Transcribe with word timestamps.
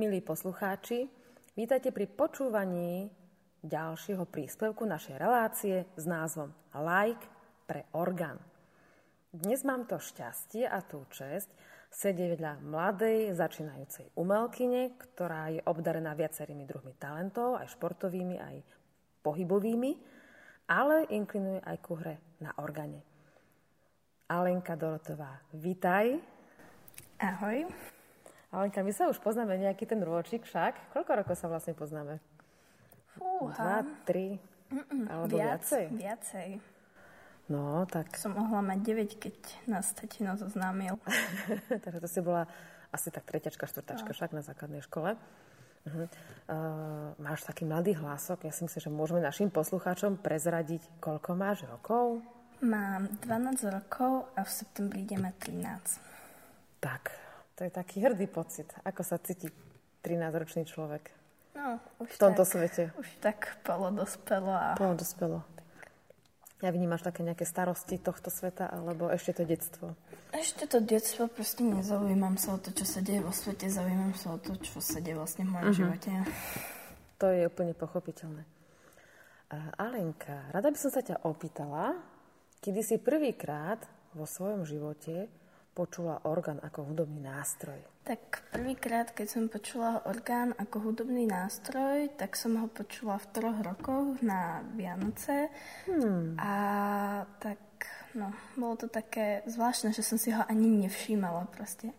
Milí 0.00 0.24
poslucháči, 0.24 1.12
vítajte 1.52 1.92
pri 1.92 2.08
počúvaní 2.08 3.12
ďalšieho 3.60 4.24
príspevku 4.24 4.88
našej 4.88 5.20
relácie 5.20 5.84
s 5.92 6.08
názvom 6.08 6.56
Like 6.72 7.20
pre 7.68 7.84
orgán. 7.92 8.40
Dnes 9.28 9.60
mám 9.60 9.84
to 9.84 10.00
šťastie 10.00 10.64
a 10.64 10.80
tú 10.80 11.04
čest 11.12 11.52
sedieť 11.92 12.32
vedľa 12.32 12.52
mladej, 12.64 13.36
začínajúcej 13.36 14.08
umelkyne, 14.16 14.96
ktorá 14.96 15.52
je 15.52 15.60
obdarená 15.68 16.16
viacerými 16.16 16.64
druhmi 16.64 16.96
talentov, 16.96 17.60
aj 17.60 17.68
športovými, 17.76 18.40
aj 18.40 18.56
pohybovými, 19.20 19.92
ale 20.72 21.12
inklinuje 21.12 21.60
aj 21.60 21.76
ku 21.84 22.00
hre 22.00 22.40
na 22.40 22.56
organe. 22.56 23.04
Alenka 24.32 24.80
Dorotová, 24.80 25.44
vitaj. 25.52 26.16
Ahoj. 27.20 27.68
Alenka, 28.50 28.82
my 28.82 28.90
sa 28.90 29.06
už 29.06 29.22
poznáme 29.22 29.54
nejaký 29.62 29.86
ten 29.86 30.02
rôčik 30.02 30.42
však. 30.42 30.90
Koľko 30.90 31.10
rokov 31.22 31.38
sa 31.38 31.46
vlastne 31.46 31.70
poznáme? 31.70 32.18
Fúha. 33.14 33.54
Dva, 33.54 33.78
tri, 34.02 34.42
Mm-mm, 34.70 35.06
alebo 35.06 35.34
viac, 35.38 35.62
viacej? 35.62 35.84
Viacej. 35.94 36.48
No, 37.50 37.82
tak, 37.90 38.14
Som 38.14 38.38
mohla 38.38 38.62
mať 38.62 38.78
9, 39.10 39.22
keď 39.22 39.36
nás 39.66 39.90
tatino 39.90 40.38
zoznámil. 40.38 40.98
takže 41.82 41.98
to 41.98 42.06
si 42.06 42.22
bola 42.22 42.46
asi 42.94 43.10
tak 43.10 43.26
treťačka, 43.26 43.66
štvrtačka 43.66 44.14
však 44.14 44.30
na 44.30 44.42
základnej 44.42 44.82
škole. 44.86 45.18
Uh-huh. 45.80 46.06
Uh, 46.46 47.10
máš 47.18 47.42
taký 47.42 47.66
mladý 47.66 47.98
hlások. 47.98 48.46
Ja 48.46 48.54
si 48.54 48.62
myslím, 48.66 48.82
že 48.82 48.90
môžeme 48.90 49.18
našim 49.22 49.50
poslucháčom 49.50 50.18
prezradiť, 50.22 50.86
koľko 51.02 51.30
máš 51.34 51.66
rokov. 51.66 52.22
Mám 52.62 53.10
12 53.24 53.66
rokov 53.72 54.30
a 54.36 54.46
v 54.46 54.50
septembri 54.50 55.02
ideme 55.02 55.34
13. 55.38 55.98
Tak, 56.78 57.10
to 57.60 57.68
je 57.68 57.72
taký 57.76 58.00
hrdý 58.00 58.24
pocit. 58.24 58.72
Ako 58.88 59.04
sa 59.04 59.20
cíti 59.20 59.52
13-ročný 60.00 60.64
človek 60.64 61.20
No, 61.60 61.76
už 62.00 62.08
v 62.16 62.18
tomto 62.18 62.48
tak, 62.48 62.50
svete? 62.56 62.82
Už 62.96 63.08
tak 63.20 63.60
polodospelo 63.68 64.48
a 64.48 64.68
Plno 64.80 64.96
dospelo. 64.96 65.44
Ja 66.64 66.72
vnímaš 66.72 67.04
také 67.04 67.20
nejaké 67.20 67.44
starosti 67.44 68.00
tohto 68.00 68.32
sveta, 68.32 68.68
alebo 68.68 69.12
ešte 69.12 69.36
to 69.36 69.44
detstvo? 69.44 69.92
ešte 70.30 70.64
to 70.64 70.78
detstvo, 70.80 71.26
proste 71.26 71.60
nezaujímam 71.66 72.40
sa 72.40 72.56
o 72.56 72.58
to, 72.60 72.70
čo 72.72 72.86
sa 72.88 73.04
deje 73.04 73.20
vo 73.20 73.34
svete, 73.34 73.66
zaujímam 73.68 74.14
sa 74.16 74.36
o 74.36 74.38
to, 74.38 74.56
čo 74.56 74.78
sa 74.80 75.02
deje 75.02 75.18
vlastne 75.18 75.44
v 75.44 75.52
mojom 75.52 75.72
živote. 75.74 76.10
To 77.20 77.28
je 77.28 77.44
úplne 77.44 77.76
pochopiteľné. 77.76 78.46
A 79.50 79.74
Alenka, 79.76 80.48
rada 80.54 80.70
by 80.70 80.78
som 80.78 80.94
sa 80.94 81.02
ťa 81.02 81.26
opýtala, 81.26 81.98
kedy 82.62 82.80
si 82.80 82.96
prvýkrát 83.02 83.82
vo 84.14 84.24
svojom 84.24 84.62
živote 84.62 85.26
počula 85.80 86.20
orgán 86.28 86.60
ako 86.60 86.92
hudobný 86.92 87.24
nástroj. 87.24 87.80
Tak 88.04 88.52
prvýkrát, 88.52 89.16
keď 89.16 89.26
som 89.32 89.48
počula 89.48 90.04
orgán 90.04 90.52
ako 90.60 90.92
hudobný 90.92 91.24
nástroj, 91.24 92.12
tak 92.20 92.36
som 92.36 92.60
ho 92.60 92.68
počula 92.68 93.16
v 93.16 93.26
troch 93.32 93.58
rokoch 93.64 94.20
na 94.20 94.60
Vianoce. 94.76 95.48
Hmm. 95.88 96.36
A 96.36 96.52
tak, 97.40 97.60
no, 98.12 98.28
bolo 98.60 98.76
to 98.76 98.92
také 98.92 99.40
zvláštne, 99.48 99.96
že 99.96 100.04
som 100.04 100.20
si 100.20 100.28
ho 100.36 100.44
ani 100.44 100.68
nevšímala 100.84 101.48
proste. 101.48 101.96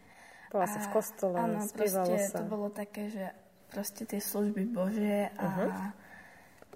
Bola 0.54 0.70
si 0.70 0.78
v 0.78 0.90
kostole, 0.94 1.42
áno, 1.42 1.66
spievalo 1.66 2.06
proste 2.14 2.30
sa. 2.30 2.38
to 2.38 2.46
bolo 2.46 2.68
také, 2.70 3.10
že 3.10 3.26
proste 3.72 4.06
tie 4.06 4.22
služby 4.22 4.68
Božie 4.70 5.32
a 5.40 5.48
Mhm. 5.48 5.66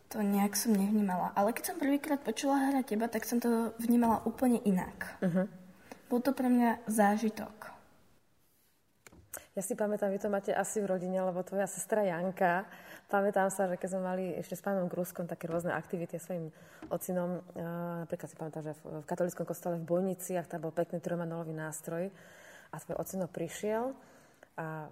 to 0.09 0.17
nejak 0.23 0.55
som 0.57 0.73
nevnímala. 0.73 1.35
Ale 1.35 1.53
keď 1.53 1.63
som 1.69 1.77
prvýkrát 1.77 2.23
počula 2.23 2.71
hrať 2.71 2.97
teba, 2.97 3.05
tak 3.11 3.27
som 3.27 3.37
to 3.37 3.75
vnímala 3.77 4.25
úplne 4.25 4.57
inak. 4.63 5.21
Mhm. 5.21 5.64
Bol 6.15 6.23
to 6.23 6.31
pre 6.31 6.47
mňa 6.47 6.87
zážitok. 6.87 7.75
Ja 9.51 9.59
si 9.59 9.75
pamätám, 9.75 10.15
vy 10.15 10.23
to 10.23 10.31
máte 10.31 10.55
asi 10.55 10.79
v 10.79 10.95
rodine, 10.95 11.19
lebo 11.19 11.43
tvoja 11.43 11.67
sestra 11.67 12.07
Janka, 12.07 12.63
pamätám 13.11 13.51
sa, 13.51 13.67
že 13.67 13.75
keď 13.75 13.89
sme 13.91 14.01
mali 14.07 14.23
ešte 14.39 14.55
s 14.55 14.63
pánom 14.63 14.87
Gruskom 14.87 15.27
také 15.27 15.51
rôzne 15.51 15.75
aktivity 15.75 16.15
s 16.15 16.31
svojim 16.31 16.55
ocinom, 16.87 17.43
a 17.59 18.07
napríklad 18.07 18.31
si 18.31 18.39
pamätám, 18.39 18.63
že 18.63 18.79
v, 18.79 19.03
katolickom 19.03 19.43
kostole 19.43 19.75
v 19.75 19.83
Bojniciach 19.83 20.47
tam 20.47 20.63
bol 20.63 20.71
pekný 20.71 21.03
trojmanolový 21.03 21.51
nástroj 21.51 22.07
a 22.71 22.75
tvoj 22.79 22.95
ocino 22.95 23.27
prišiel 23.27 23.91
a 24.55 24.87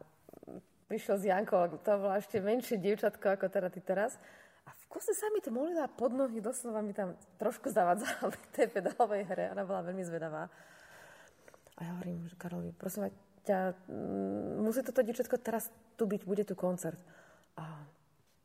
prišiel 0.92 1.16
s 1.16 1.24
Jankou, 1.24 1.72
to 1.80 1.92
bola 2.04 2.20
ešte 2.20 2.44
menšie 2.44 2.84
dievčatko 2.84 3.40
ako 3.40 3.48
teda 3.48 3.72
ty 3.72 3.80
teraz. 3.80 4.20
A 4.68 4.76
v 4.76 4.84
kuse 4.92 5.16
sa 5.16 5.32
mi 5.32 5.40
to 5.40 5.56
molila 5.56 5.88
pod 5.88 6.12
nohy, 6.12 6.44
doslova 6.44 6.84
mi 6.84 6.92
tam 6.92 7.16
trošku 7.40 7.72
zavadzala 7.72 8.28
v 8.28 8.36
tej 8.52 8.68
pedálovej 8.76 9.24
hre. 9.24 9.56
Ona 9.56 9.64
bola 9.64 9.88
veľmi 9.88 10.04
zvedavá. 10.04 10.52
A 11.78 11.80
ja 11.84 11.92
hovorím, 11.98 12.30
že 12.30 12.38
Karolovi, 12.38 12.72
prosím 12.76 13.10
ťa, 13.44 13.76
mm, 13.90 14.62
musí 14.64 14.80
toto 14.86 15.04
dievčatko 15.04 15.36
teraz 15.42 15.68
tu 15.98 16.08
byť, 16.08 16.22
bude 16.24 16.44
tu 16.48 16.56
koncert. 16.56 17.00
A, 17.60 17.86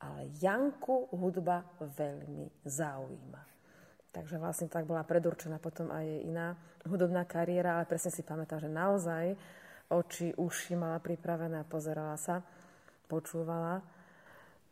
ale 0.03 0.33
Janku 0.37 1.13
hudba 1.15 1.65
veľmi 1.81 2.65
zaujíma. 2.67 3.43
Takže 4.09 4.41
vlastne 4.41 4.73
tak 4.73 4.89
bola 4.89 5.05
predurčená 5.05 5.61
potom 5.61 5.93
aj 5.93 6.07
iná 6.25 6.57
hudobná 6.89 7.29
kariéra, 7.29 7.77
ale 7.79 7.85
presne 7.87 8.11
si 8.11 8.25
pamätám, 8.25 8.65
že 8.65 8.71
naozaj 8.73 9.37
oči, 9.93 10.33
uši 10.35 10.75
mala 10.75 10.99
pripravené 10.99 11.61
a 11.61 11.69
pozerala 11.69 12.17
sa, 12.17 12.41
počúvala. 13.07 13.85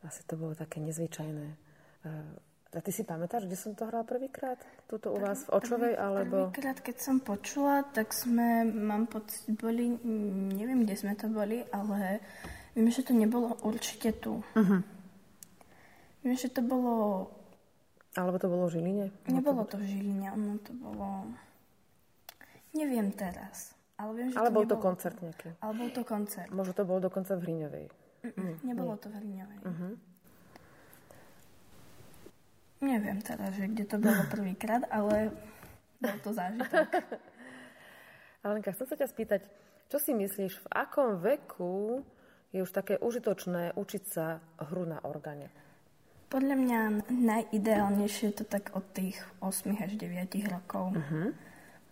Asi 0.05 0.25
to 0.25 0.41
bolo 0.41 0.57
také 0.57 0.81
nezvyčajné. 0.81 1.49
A 2.75 2.83
ty 2.83 2.91
si 2.91 3.07
pamätáš, 3.07 3.47
kde 3.47 3.57
som 3.57 3.73
to 3.73 3.87
hrala 3.87 4.03
prvýkrát? 4.03 4.59
Tuto 4.85 5.15
u 5.15 5.19
vás 5.23 5.47
v 5.47 5.55
Očovej, 5.55 5.95
alebo... 5.97 6.51
Prvýkrát, 6.51 6.83
keď 6.83 6.97
som 6.99 7.17
počula, 7.19 7.87
tak 7.87 8.11
sme, 8.11 8.67
mám 8.67 9.07
pocit, 9.07 9.47
boli, 9.55 9.97
neviem, 10.53 10.83
kde 10.83 10.99
sme 10.99 11.15
to 11.15 11.31
boli, 11.31 11.63
ale 11.71 12.21
viem, 12.75 12.91
že 12.91 13.07
to 13.07 13.15
nebolo 13.15 13.55
určite 13.63 14.19
tu. 14.19 14.43
Uh-huh. 14.53 14.81
Viem, 16.21 16.37
že 16.37 16.51
to 16.51 16.61
bolo, 16.61 17.31
Alebo 18.19 18.37
to 18.37 18.51
bolo 18.51 18.67
v 18.67 18.77
Žiline? 18.77 19.07
nebolo 19.31 19.63
to 19.65 19.79
v 19.79 19.87
Žiline, 19.87 20.27
ono 20.35 20.59
to 20.61 20.75
bolo, 20.75 21.31
neviem 22.75 23.09
teraz. 23.15 23.73
Ale 23.97 24.13
viem, 24.13 24.29
že 24.29 24.37
Ale 24.37 24.53
bol 24.53 24.69
to 24.69 24.77
nebolo- 24.77 24.85
koncert 24.85 25.17
nejaký. 25.23 25.49
Ale 25.65 25.73
bol 25.73 25.89
to 25.89 26.03
koncert. 26.05 26.51
Možno 26.53 26.73
to 26.77 26.85
bolo 26.85 27.01
dokonca 27.01 27.33
v 27.33 27.41
Hriňovej. 27.49 27.87
Mm, 28.37 28.55
nebolo 28.69 28.93
to 29.01 29.09
v 29.09 29.15
Hriňovej. 29.17 29.59
Uh-huh. 29.65 29.93
Neviem 32.85 33.25
teraz, 33.25 33.57
že 33.57 33.73
kde 33.73 33.85
to 33.89 33.97
bolo 33.97 34.21
prvýkrát, 34.29 34.85
ale 34.93 35.33
bol 35.97 36.17
to 36.21 36.31
zážitok. 36.37 36.93
Alenka, 38.45 38.77
chcem 38.77 38.87
sa 38.87 38.97
ťa 39.01 39.09
spýtať, 39.09 39.41
čo 39.89 39.97
si 39.97 40.13
myslíš, 40.13 40.61
v 40.61 40.69
akom 40.71 41.17
veku 41.19 42.05
je 42.53 42.61
už 42.61 42.71
také 42.71 43.01
užitočné 43.01 43.75
učiť 43.75 44.03
sa 44.05 44.39
hru 44.61 44.85
na 44.85 45.01
orgáne? 45.03 45.49
Podľa 46.27 46.57
mňa 46.59 46.81
najideálnejšie 47.07 48.35
je 48.35 48.37
to 48.43 48.47
tak 48.51 48.75
od 48.75 48.83
tých 48.91 49.15
8 49.39 49.79
až 49.79 49.95
9 49.95 50.27
rokov. 50.51 50.91
Uh-huh. 50.93 51.31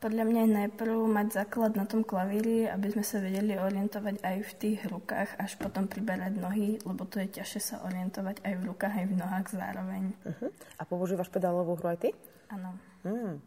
Podľa 0.05 0.25
mňa 0.29 0.41
je 0.45 0.57
najprv 0.69 1.01
mať 1.09 1.27
základ 1.33 1.73
na 1.81 1.89
tom 1.89 2.05
klavíri, 2.05 2.69
aby 2.69 2.93
sme 2.93 3.01
sa 3.01 3.25
vedeli 3.25 3.57
orientovať 3.57 4.21
aj 4.21 4.37
v 4.45 4.53
tých 4.61 4.81
rukách, 4.93 5.41
až 5.41 5.57
potom 5.57 5.89
priberať 5.89 6.37
nohy, 6.37 6.77
lebo 6.85 7.09
to 7.09 7.25
je 7.25 7.41
ťažšie 7.41 7.61
sa 7.73 7.77
orientovať 7.89 8.45
aj 8.45 8.53
v 8.53 8.63
rukách, 8.69 9.01
aj 9.01 9.07
v 9.09 9.17
nohách 9.17 9.49
zároveň. 9.49 10.13
Uh-huh. 10.29 10.53
A 10.77 10.85
používaš 10.85 11.33
pedálovú 11.33 11.81
hru 11.81 11.97
aj 11.97 12.05
ty? 12.05 12.11
Áno. 12.53 12.77
Mm. 13.01 13.41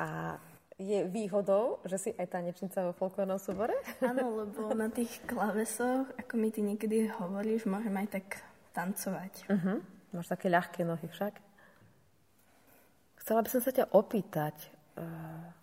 A 0.00 0.40
je 0.80 1.04
výhodou, 1.12 1.84
že 1.84 2.00
si 2.00 2.10
aj 2.16 2.24
tanečnica 2.24 2.80
vo 2.80 2.96
folklórnom 2.96 3.36
súbore? 3.36 3.76
Áno, 4.00 4.48
lebo 4.48 4.72
na 4.72 4.88
tých 4.88 5.12
klavesoch, 5.28 6.08
ako 6.16 6.40
mi 6.40 6.48
ty 6.56 6.64
niekedy 6.64 7.12
hovoríš, 7.20 7.68
môžem 7.68 7.92
aj 8.00 8.16
tak 8.16 8.40
tancovať. 8.72 9.44
Uh-huh. 9.52 9.84
Máš 10.16 10.32
také 10.32 10.48
ľahké 10.48 10.88
nohy 10.88 11.04
však. 11.04 11.36
Chcela 13.20 13.44
by 13.44 13.48
som 13.52 13.60
sa 13.60 13.76
ťa 13.76 13.92
opýtať, 13.92 14.72
uh, 14.96 15.55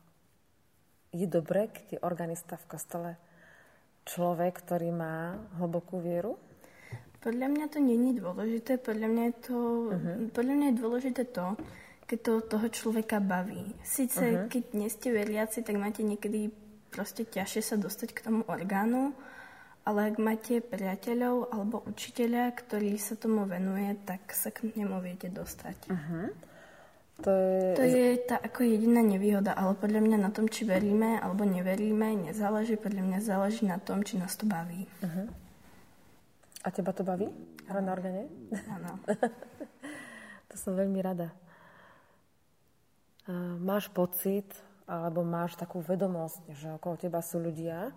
je 1.14 1.28
dobré, 1.30 1.70
keď 1.70 1.86
je 1.96 2.00
organista 2.02 2.58
v 2.58 2.70
kostole 2.70 3.10
človek, 4.04 4.66
ktorý 4.66 4.90
má 4.92 5.38
hlbokú 5.62 6.02
vieru? 6.02 6.36
Podľa 7.24 7.48
mňa 7.48 7.66
to 7.72 7.80
není 7.80 8.12
dôležité, 8.20 8.76
podľa 8.84 9.08
mňa 9.08 9.24
je 9.24 9.36
to, 9.48 9.58
uh-huh. 9.96 10.16
podľa 10.36 10.54
mňa 10.60 10.68
je 10.68 10.82
dôležité 10.84 11.24
to, 11.32 11.56
keď 12.04 12.20
to 12.20 12.34
toho 12.52 12.68
človeka 12.68 13.24
baví. 13.24 13.64
Sice, 13.80 14.26
uh-huh. 14.28 14.52
keď 14.52 14.64
nie 14.76 14.92
ste 14.92 15.16
veriaci, 15.16 15.64
tak 15.64 15.80
máte 15.80 16.04
niekedy 16.04 16.52
proste 16.92 17.24
ťažšie 17.24 17.62
sa 17.64 17.76
dostať 17.80 18.10
k 18.12 18.24
tomu 18.28 18.42
orgánu, 18.44 19.16
ale 19.88 20.12
ak 20.12 20.16
máte 20.20 20.60
priateľov 20.60 21.56
alebo 21.56 21.88
učiteľa, 21.88 22.52
ktorý 22.60 23.00
sa 23.00 23.16
tomu 23.16 23.48
venuje, 23.48 23.96
tak 24.04 24.28
sa 24.36 24.52
k 24.52 24.76
nemu 24.76 25.00
viete 25.00 25.32
dostať. 25.32 25.78
Uh-huh. 25.88 26.28
To 27.22 27.30
je... 27.30 27.78
To 27.78 27.84
je 27.86 28.08
tá 28.26 28.42
ako 28.42 28.66
jediná 28.66 29.06
nevýhoda, 29.06 29.54
ale 29.54 29.78
podľa 29.78 30.02
mňa 30.02 30.18
na 30.18 30.30
tom, 30.34 30.50
či 30.50 30.66
veríme 30.66 31.22
alebo 31.22 31.46
neveríme, 31.46 32.34
nezáleží. 32.34 32.74
Podľa 32.82 33.04
mňa 33.06 33.20
záleží 33.22 33.70
na 33.70 33.78
tom, 33.78 34.02
či 34.02 34.18
nás 34.18 34.34
to 34.34 34.50
baví. 34.50 34.90
Uh-huh. 35.06 35.30
A 36.66 36.68
teba 36.74 36.90
to 36.90 37.06
baví? 37.06 37.30
Hra 37.70 37.80
na 37.86 37.94
orgáne? 37.94 38.26
Áno. 38.66 38.98
to 40.50 40.56
som 40.58 40.74
veľmi 40.74 41.00
rada. 41.06 41.30
máš 43.62 43.94
pocit, 43.94 44.50
alebo 44.90 45.22
máš 45.22 45.56
takú 45.56 45.80
vedomosť, 45.80 46.42
že 46.58 46.68
okolo 46.76 46.98
teba 46.98 47.22
sú 47.24 47.40
ľudia, 47.40 47.94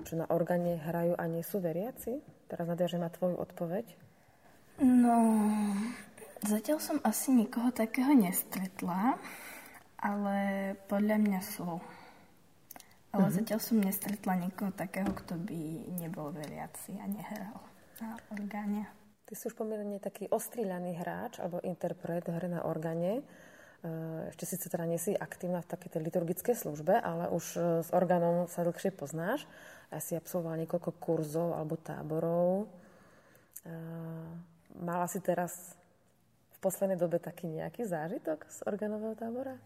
čo 0.00 0.16
na 0.16 0.26
orgáne 0.32 0.80
hrajú 0.80 1.12
a 1.14 1.24
nie 1.28 1.44
sú 1.44 1.60
veriaci? 1.60 2.24
Teraz 2.48 2.66
nadviažem 2.66 3.04
na 3.04 3.12
tvoju 3.12 3.36
odpoveď. 3.36 3.86
No, 4.80 5.16
zatiaľ 6.44 6.78
som 6.80 6.98
asi 7.04 7.32
nikoho 7.32 7.72
takého 7.72 8.12
nestretla, 8.16 9.20
ale 10.00 10.38
podľa 10.88 11.16
mňa 11.20 11.40
sú. 11.44 11.80
Ale 13.10 13.26
uh-huh. 13.26 13.38
zatiaľ 13.42 13.60
som 13.60 13.82
nestretla 13.82 14.38
nikoho 14.38 14.70
takého, 14.70 15.10
kto 15.10 15.34
by 15.34 15.60
nebol 15.98 16.30
veriaci 16.30 16.94
a 17.02 17.06
nehral 17.10 17.58
na 17.98 18.16
orgáne. 18.30 18.86
Ty 19.26 19.32
si 19.34 19.46
už 19.46 19.54
pomerne 19.54 19.98
taký 20.02 20.26
ostriľaný 20.30 20.98
hráč 20.98 21.38
alebo 21.38 21.62
interpret 21.62 22.26
hry 22.26 22.48
na 22.50 22.66
orgáne. 22.66 23.22
Eh, 23.80 24.28
ešte 24.28 24.44
síce 24.44 24.68
teda 24.68 24.84
nie 24.84 25.00
si 25.00 25.16
aktívna 25.16 25.64
v 25.64 25.70
takej 25.72 26.04
liturgickej 26.04 26.52
službe, 26.52 27.00
ale 27.00 27.32
už 27.32 27.44
eh, 27.56 27.62
s 27.80 27.88
orgánom 27.96 28.44
sa 28.44 28.60
dlhšie 28.60 28.92
poznáš. 28.92 29.48
Ja 29.88 30.04
si 30.04 30.12
absolvovala 30.20 30.60
niekoľko 30.66 30.90
kurzov 31.00 31.56
alebo 31.56 31.80
táborov. 31.80 32.68
Eh, 33.64 34.30
mala 34.76 35.08
si 35.08 35.24
teraz 35.24 35.79
poslednej 36.60 37.00
dobe 37.00 37.16
taký 37.18 37.48
nejaký 37.48 37.88
zážitok 37.88 38.44
z 38.46 38.58
orgánového 38.68 39.16
tábora? 39.16 39.56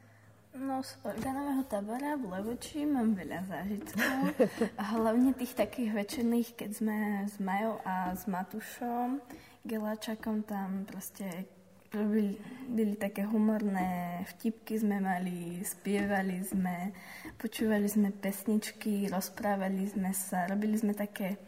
No, 0.55 0.87
z 0.87 0.95
orgánového 1.03 1.67
tábora 1.67 2.15
v 2.15 2.31
Levoči 2.31 2.87
mám 2.87 3.19
veľa 3.19 3.43
zážitkov. 3.51 4.15
Hlavne 4.95 5.35
tých 5.35 5.59
takých 5.59 5.91
večerných, 5.91 6.55
keď 6.55 6.71
sme 6.71 6.97
s 7.27 7.43
Majou 7.43 7.83
a 7.83 8.15
s 8.15 8.31
Matušom, 8.31 9.19
Geláčakom 9.67 10.47
tam 10.47 10.87
proste 10.87 11.51
robili, 11.91 12.39
byli 12.71 12.95
také 12.95 13.27
humorné 13.27 14.23
vtipky 14.35 14.79
sme 14.79 15.03
mali, 15.03 15.63
spievali 15.63 16.43
sme, 16.43 16.95
počúvali 17.35 17.87
sme 17.91 18.15
pesničky, 18.15 19.11
rozprávali 19.11 19.91
sme 19.91 20.11
sa, 20.15 20.47
robili 20.51 20.79
sme 20.79 20.95
také 20.95 21.39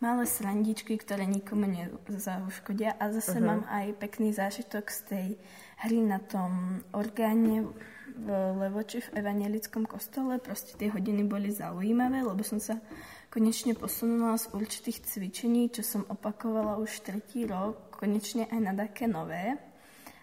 malé 0.00 0.28
srandičky, 0.28 0.96
ktoré 1.00 1.24
nikomu 1.24 1.66
nezauškodia 2.08 2.96
a 3.00 3.12
zase 3.12 3.40
uh-huh. 3.40 3.48
mám 3.48 3.62
aj 3.68 3.96
pekný 3.96 4.32
zážitok 4.36 4.84
z 4.92 5.00
tej 5.08 5.28
hry 5.84 5.98
na 6.04 6.20
tom 6.20 6.80
orgáne 6.92 7.68
v 8.16 8.28
Levoči 8.56 9.04
v 9.04 9.20
evangelickom 9.20 9.84
kostole. 9.84 10.40
Proste 10.40 10.72
tie 10.80 10.88
hodiny 10.88 11.28
boli 11.28 11.52
zaujímavé, 11.52 12.24
lebo 12.24 12.40
som 12.40 12.56
sa 12.56 12.80
konečne 13.28 13.76
posunula 13.76 14.40
z 14.40 14.48
určitých 14.56 15.04
cvičení, 15.04 15.68
čo 15.68 15.84
som 15.84 16.02
opakovala 16.08 16.80
už 16.80 17.04
tretí 17.04 17.44
rok, 17.44 17.92
konečne 17.92 18.48
aj 18.48 18.60
na 18.60 18.72
také 18.72 19.04
nové. 19.04 19.60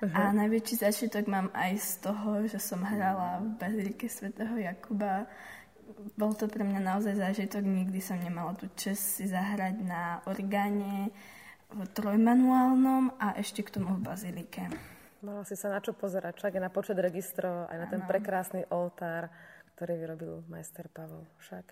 Uh-huh. 0.01 0.09
A 0.17 0.33
najväčší 0.33 0.83
začiatok 0.83 1.29
mám 1.29 1.47
aj 1.53 1.79
z 1.79 1.91
toho, 2.01 2.29
že 2.49 2.57
som 2.57 2.81
hrala 2.81 3.39
v 3.39 3.61
Bazilike 3.61 4.09
svätého 4.09 4.57
Jakuba. 4.57 5.29
Bol 6.13 6.33
to 6.33 6.49
pre 6.49 6.65
mňa 6.65 6.81
naozaj 6.81 7.17
zážitok, 7.17 7.63
nikdy 7.65 7.99
som 8.01 8.17
nemala 8.17 8.57
tú 8.57 8.69
čest 8.73 9.21
si 9.21 9.25
zahrať 9.29 9.75
na 9.81 10.21
orgáne 10.25 11.13
v 11.73 11.85
trojmanuálnom 11.93 13.17
a 13.17 13.33
ešte 13.37 13.65
k 13.65 13.77
tomu 13.79 13.97
v 13.97 14.05
Bazilike. 14.05 14.69
Mala 15.23 15.47
si 15.47 15.55
sa 15.55 15.71
na 15.71 15.79
čo 15.79 15.95
pozerať, 15.95 16.37
aj 16.43 16.59
na 16.59 16.73
počet 16.73 16.99
registrov, 16.99 17.71
aj 17.71 17.77
na 17.79 17.87
ten 17.87 18.01
prekrásny 18.03 18.67
oltár, 18.69 19.31
ktorý 19.73 19.93
vyrobil 19.97 20.33
majster 20.51 20.91
Pavel 20.91 21.25
však. 21.41 21.71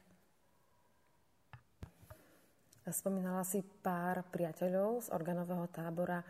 Spomínala 2.90 3.46
si 3.46 3.62
pár 3.62 4.26
priateľov 4.34 5.06
z 5.06 5.08
organového 5.14 5.70
tábora, 5.70 6.26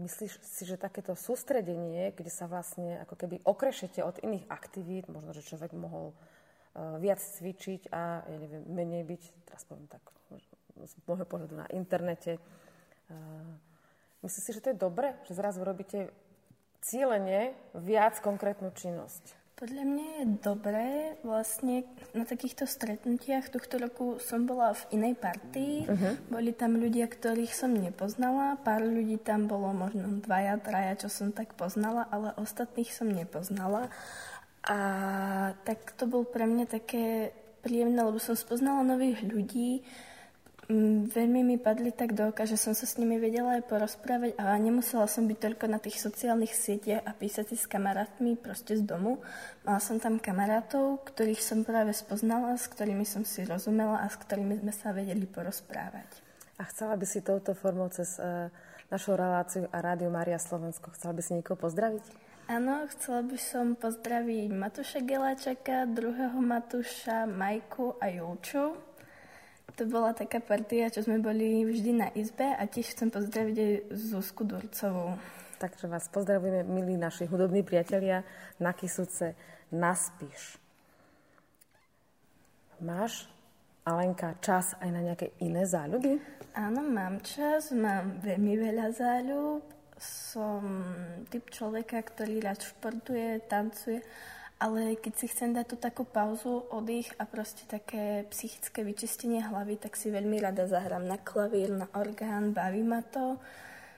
Myslíš 0.00 0.40
si, 0.40 0.64
že 0.64 0.80
takéto 0.80 1.12
sústredenie, 1.12 2.16
kde 2.16 2.32
sa 2.32 2.48
vlastne 2.48 3.04
ako 3.04 3.14
keby 3.20 3.36
okrešete 3.44 4.00
od 4.00 4.16
iných 4.24 4.48
aktivít, 4.48 5.12
možno, 5.12 5.36
že 5.36 5.44
človek 5.44 5.76
mohol 5.76 6.16
viac 6.76 7.20
cvičiť 7.20 7.92
a, 7.92 8.26
ja 8.26 8.36
neviem, 8.36 8.64
menej 8.68 9.02
byť, 9.06 9.22
teraz 9.48 9.62
poviem 9.64 9.88
tak, 9.88 10.04
z 10.78 10.94
môjho 11.10 11.26
pohľadu 11.26 11.54
na 11.58 11.66
internete. 11.74 12.38
Myslíš 14.22 14.42
si, 14.46 14.54
že 14.54 14.62
to 14.62 14.70
je 14.70 14.78
dobre, 14.78 15.18
že 15.26 15.34
zrazu 15.34 15.66
robíte 15.66 16.14
cílenie 16.82 17.58
viac 17.74 18.22
konkrétnu 18.22 18.70
činnosť? 18.70 19.34
Podľa 19.58 19.84
mňa 19.90 20.06
je 20.22 20.26
dobré, 20.38 20.88
vlastne 21.26 21.82
na 22.14 22.22
takýchto 22.22 22.62
stretnutiach 22.62 23.50
tohto 23.50 23.82
roku 23.82 24.22
som 24.22 24.46
bola 24.46 24.70
v 24.70 24.86
inej 24.94 25.18
partii, 25.18 25.82
uh-huh. 25.82 26.30
boli 26.30 26.54
tam 26.54 26.78
ľudia, 26.78 27.10
ktorých 27.10 27.50
som 27.50 27.74
nepoznala, 27.74 28.54
pár 28.62 28.86
ľudí 28.86 29.18
tam 29.18 29.50
bolo 29.50 29.74
možno 29.74 30.22
dvaja, 30.22 30.62
traja, 30.62 31.02
čo 31.02 31.10
som 31.10 31.34
tak 31.34 31.58
poznala, 31.58 32.06
ale 32.14 32.38
ostatných 32.38 32.86
som 32.94 33.10
nepoznala. 33.10 33.90
A 34.68 34.78
tak 35.64 35.96
to 35.96 36.04
bol 36.04 36.28
pre 36.28 36.44
mňa 36.44 36.66
také 36.68 37.32
príjemné, 37.64 38.04
lebo 38.04 38.20
som 38.20 38.36
spoznala 38.36 38.84
nových 38.84 39.24
ľudí, 39.24 39.80
Mm, 40.68 41.08
veľmi 41.08 41.40
mi 41.48 41.56
padli 41.56 41.88
tak 41.96 42.12
do 42.12 42.28
oka, 42.28 42.44
že 42.44 42.60
som 42.60 42.76
sa 42.76 42.84
s 42.84 43.00
nimi 43.00 43.16
vedela 43.16 43.56
aj 43.56 43.64
porozprávať 43.72 44.36
a 44.36 44.52
nemusela 44.60 45.08
som 45.08 45.24
byť 45.24 45.38
toľko 45.40 45.64
na 45.64 45.80
tých 45.80 45.96
sociálnych 45.96 46.52
sieťach 46.52 47.08
a 47.08 47.16
písať 47.16 47.48
si 47.48 47.56
s 47.56 47.64
kamarátmi 47.64 48.36
proste 48.36 48.76
z 48.76 48.84
domu. 48.84 49.16
Mala 49.64 49.80
som 49.80 49.96
tam 49.96 50.20
kamarátov, 50.20 51.08
ktorých 51.08 51.40
som 51.40 51.64
práve 51.64 51.96
spoznala, 51.96 52.52
s 52.60 52.68
ktorými 52.68 53.08
som 53.08 53.24
si 53.24 53.48
rozumela 53.48 54.04
a 54.04 54.12
s 54.12 54.20
ktorými 54.20 54.60
sme 54.60 54.72
sa 54.76 54.92
vedeli 54.92 55.24
porozprávať. 55.24 56.20
A 56.60 56.68
chcela 56.68 57.00
by 57.00 57.06
si 57.08 57.24
touto 57.24 57.56
formou 57.56 57.88
cez 57.88 58.20
uh, 58.20 58.52
našu 58.92 59.16
reláciu 59.16 59.72
a 59.72 59.80
Rádio 59.80 60.12
Maria 60.12 60.36
Slovensko, 60.36 60.92
chcela 60.92 61.16
by 61.16 61.24
si 61.24 61.32
niekoho 61.32 61.56
pozdraviť? 61.56 62.27
Áno, 62.48 62.88
chcela 62.96 63.20
by 63.22 63.36
som 63.36 63.76
pozdraviť 63.76 64.48
Matúša 64.48 65.04
Geláčaka, 65.04 65.84
druhého 65.84 66.40
Matúša, 66.40 67.28
Majku 67.28 68.00
a 68.00 68.08
Julču 68.08 68.88
to 69.78 69.86
bola 69.86 70.10
taká 70.10 70.42
partia, 70.42 70.90
čo 70.90 71.06
sme 71.06 71.22
boli 71.22 71.62
vždy 71.62 71.92
na 71.94 72.08
izbe 72.18 72.50
a 72.50 72.66
tiež 72.66 72.98
chcem 72.98 73.14
pozdraviť 73.14 73.56
aj 73.62 73.72
Zuzku 73.94 74.42
Durcovú. 74.42 75.14
Takže 75.62 75.86
vás 75.86 76.10
pozdravujeme, 76.10 76.66
milí 76.66 76.98
naši 76.98 77.30
hudobní 77.30 77.62
priatelia 77.62 78.26
na 78.58 78.74
Kisuce, 78.74 79.38
naspíš. 79.70 80.58
Máš, 82.82 83.30
Alenka, 83.86 84.34
čas 84.42 84.74
aj 84.82 84.90
na 84.90 85.00
nejaké 85.06 85.30
iné 85.38 85.62
záľuby? 85.62 86.18
Áno, 86.58 86.82
mám 86.82 87.22
čas, 87.22 87.70
mám 87.70 88.18
veľmi 88.18 88.58
veľa 88.58 88.86
záľub. 88.90 89.77
Som 89.98 90.86
typ 91.28 91.50
človeka, 91.50 91.98
ktorý 92.02 92.42
rád 92.42 92.62
športuje, 92.62 93.42
tancuje 93.50 94.02
ale 94.58 94.98
keď 94.98 95.12
si 95.14 95.26
chcem 95.30 95.54
dať 95.54 95.66
tú 95.70 95.76
takú 95.78 96.02
pauzu, 96.02 96.66
oddych 96.74 97.14
a 97.22 97.30
proste 97.30 97.62
také 97.70 98.26
psychické 98.34 98.82
vyčistenie 98.82 99.38
hlavy, 99.38 99.78
tak 99.78 99.94
si 99.94 100.10
veľmi 100.10 100.34
rada 100.42 100.66
zahrám 100.66 101.06
na 101.06 101.14
klavír, 101.14 101.70
na 101.70 101.86
orgán, 101.94 102.50
baví 102.50 102.82
ma 102.82 102.98
to. 103.06 103.38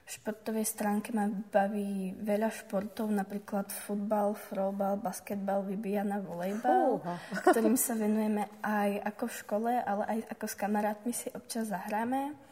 V 0.04 0.10
športovej 0.20 0.66
stránke 0.68 1.16
ma 1.16 1.32
baví 1.32 2.12
veľa 2.18 2.52
športov, 2.52 3.08
napríklad 3.08 3.72
futbal, 3.72 4.36
throwball, 4.36 5.00
basketbal, 5.00 5.64
vybíjana, 5.64 6.20
volejbal, 6.20 7.00
ktorým 7.40 7.78
sa 7.80 7.96
venujeme 7.96 8.50
aj 8.60 9.00
ako 9.16 9.24
v 9.30 9.38
škole, 9.40 9.72
ale 9.80 10.02
aj 10.12 10.20
ako 10.34 10.44
s 10.44 10.54
kamarátmi 10.60 11.12
si 11.14 11.32
občas 11.32 11.72
zahráme. 11.72 12.49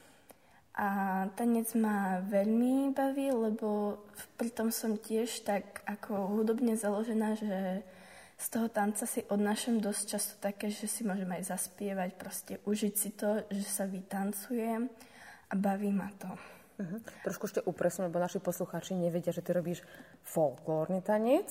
A 0.78 0.88
tanec 1.34 1.74
ma 1.74 2.22
veľmi 2.22 2.94
baví, 2.94 3.34
lebo 3.34 3.98
pritom 4.38 4.70
som 4.70 4.94
tiež 4.94 5.42
tak 5.42 5.82
ako 5.90 6.38
hudobne 6.38 6.78
založená, 6.78 7.34
že 7.34 7.82
z 8.38 8.46
toho 8.46 8.70
tanca 8.70 9.02
si 9.02 9.26
odnášam 9.26 9.82
dosť 9.82 10.02
často 10.06 10.34
také, 10.38 10.70
že 10.70 10.86
si 10.86 11.02
môžem 11.02 11.26
aj 11.34 11.50
zaspievať, 11.50 12.10
proste 12.14 12.54
užiť 12.62 12.94
si 12.94 13.10
to, 13.10 13.42
že 13.50 13.66
sa 13.66 13.90
vytancujem 13.90 14.86
a 15.50 15.54
baví 15.58 15.90
ma 15.90 16.14
to. 16.14 16.30
Uh-huh. 16.78 17.02
Trošku 17.26 17.50
ešte 17.50 17.66
upresím, 17.66 18.06
lebo 18.06 18.22
naši 18.22 18.38
poslucháči 18.38 18.94
nevedia, 18.94 19.34
že 19.34 19.42
ty 19.42 19.50
robíš 19.50 19.82
folklórny 20.22 21.02
tanec, 21.02 21.50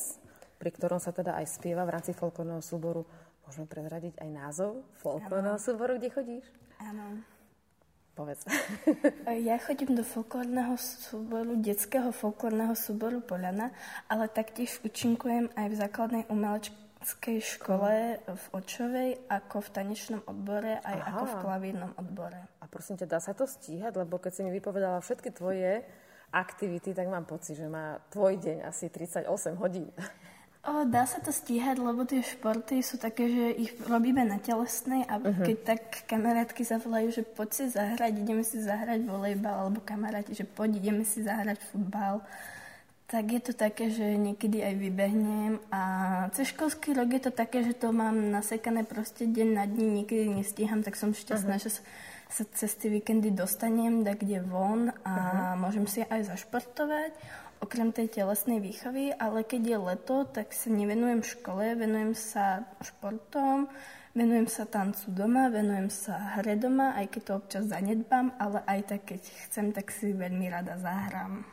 pri 0.55 0.71
ktorom 0.71 1.03
sa 1.03 1.11
teda 1.11 1.35
aj 1.35 1.51
spieva 1.51 1.83
v 1.83 1.99
rámci 1.99 2.15
folklórneho 2.15 2.63
súboru. 2.63 3.03
Môžeme 3.43 3.67
prezradiť 3.67 4.23
aj 4.23 4.29
názov 4.31 4.87
folklórneho 5.03 5.59
súboru, 5.59 5.99
kde 5.99 6.15
chodíš? 6.15 6.47
Áno. 6.79 7.19
Povedz. 8.17 8.49
Ja 9.47 9.61
chodím 9.61 9.93
do 9.93 10.01
folklórneho 10.01 10.73
súboru, 10.81 11.53
detského 11.61 12.09
folklórneho 12.09 12.73
súboru 12.73 13.21
Poliana, 13.21 13.69
ale 14.09 14.25
taktiež 14.25 14.81
účinkujem 14.81 15.53
aj 15.53 15.67
v 15.69 15.75
základnej 15.77 16.23
umeleckej 16.25 17.37
škole 17.37 18.17
v 18.25 18.45
Očovej, 18.57 19.21
ako 19.29 19.61
v 19.61 19.69
tanečnom 19.69 20.21
odbore, 20.25 20.81
aj 20.81 20.97
Aha. 20.97 21.07
ako 21.13 21.23
v 21.29 21.35
klavírnom 21.45 21.91
odbore. 21.93 22.41
A 22.57 22.65
prosím 22.65 22.97
ťa, 22.97 23.05
dá 23.05 23.19
sa 23.21 23.37
to 23.37 23.45
stíhať? 23.45 23.93
Lebo 23.93 24.17
keď 24.17 24.31
si 24.33 24.41
mi 24.41 24.49
vypovedala 24.49 24.97
všetky 24.97 25.29
tvoje 25.37 25.85
aktivity, 26.33 26.97
tak 26.97 27.05
mám 27.13 27.29
pocit, 27.29 27.53
že 27.53 27.69
má 27.69 28.01
tvoj 28.09 28.41
deň 28.41 28.65
asi 28.65 28.89
38 28.89 29.29
hodín. 29.61 29.93
O, 30.67 30.83
dá 30.83 31.07
sa 31.07 31.23
to 31.23 31.31
stíhať, 31.31 31.79
lebo 31.79 32.03
tie 32.03 32.19
športy 32.19 32.83
sú 32.83 32.99
také, 32.99 33.31
že 33.31 33.45
ich 33.55 33.71
robíme 33.87 34.19
na 34.27 34.35
telesnej 34.35 35.07
a 35.07 35.15
uh-huh. 35.15 35.47
keď 35.47 35.57
tak 35.63 35.81
kamarátky 36.11 36.59
zavolajú, 36.59 37.07
že 37.07 37.23
poď 37.23 37.49
si 37.55 37.65
zahrať, 37.71 38.11
ideme 38.19 38.43
si 38.43 38.59
zahrať 38.59 38.99
volejbal, 39.07 39.63
alebo 39.63 39.79
kamaráti, 39.79 40.35
že 40.35 40.43
poď, 40.43 40.83
ideme 40.83 41.07
si 41.07 41.23
zahrať 41.23 41.63
futbal, 41.71 42.19
tak 43.07 43.31
je 43.31 43.39
to 43.47 43.55
také, 43.55 43.87
že 43.87 44.03
niekedy 44.19 44.59
aj 44.59 44.75
vybehnem 44.75 45.63
a 45.71 45.81
cez 46.35 46.51
školský 46.51 46.91
rok 46.91 47.15
je 47.15 47.21
to 47.23 47.31
také, 47.31 47.63
že 47.63 47.71
to 47.71 47.95
mám 47.95 48.35
nasekané 48.35 48.83
proste 48.83 49.23
deň 49.23 49.47
na 49.55 49.63
dní, 49.63 50.03
niekedy 50.03 50.27
nestíham, 50.27 50.83
tak 50.83 50.99
som 50.99 51.15
šťastná, 51.15 51.63
uh-huh. 51.63 51.71
že 51.71 51.79
sa 52.27 52.43
cez 52.43 52.75
tie 52.75 52.91
víkendy 52.91 53.31
dostanem 53.31 54.03
da 54.03 54.19
kde 54.19 54.43
von 54.43 54.91
a 55.07 55.15
uh-huh. 55.15 55.63
môžem 55.63 55.87
si 55.87 56.03
aj 56.03 56.27
zašportovať 56.27 57.15
okrem 57.59 57.91
tej 57.91 58.07
telesnej 58.21 58.61
výchovy, 58.61 59.13
ale 59.17 59.43
keď 59.43 59.61
je 59.63 59.77
leto, 59.77 60.15
tak 60.29 60.53
sa 60.53 60.69
nevenujem 60.69 61.25
škole, 61.25 61.75
venujem 61.75 62.13
sa 62.13 62.65
športom, 62.81 63.67
venujem 64.13 64.47
sa 64.49 64.65
tancu 64.65 65.13
doma, 65.13 65.49
venujem 65.49 65.89
sa 65.89 66.39
hre 66.39 66.57
doma, 66.57 66.93
aj 66.97 67.13
keď 67.13 67.21
to 67.21 67.31
občas 67.37 67.63
zanedbám, 67.69 68.33
ale 68.37 68.61
aj 68.65 68.79
tak, 68.93 69.01
keď 69.09 69.21
chcem, 69.49 69.65
tak 69.73 69.89
si 69.89 70.13
veľmi 70.13 70.45
rada 70.49 70.77
zahrám. 70.77 71.45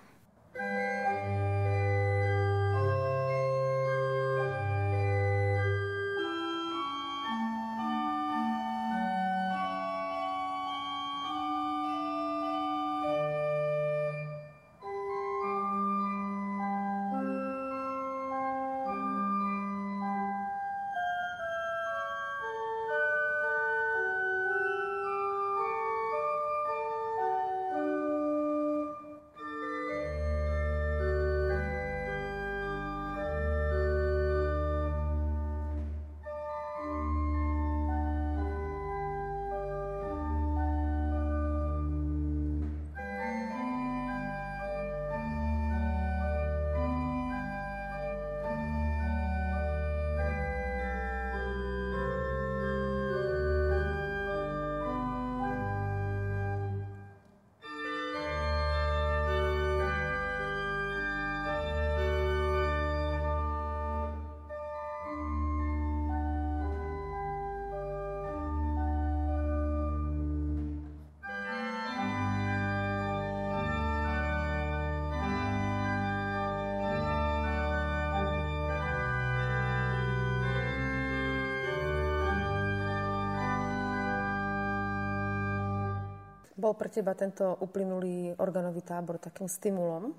Bol 86.64 86.72
pre 86.80 86.88
teba 86.88 87.12
tento 87.12 87.60
uplynulý 87.60 88.40
organový 88.40 88.80
tábor 88.80 89.20
takým 89.20 89.52
stimulom? 89.52 90.16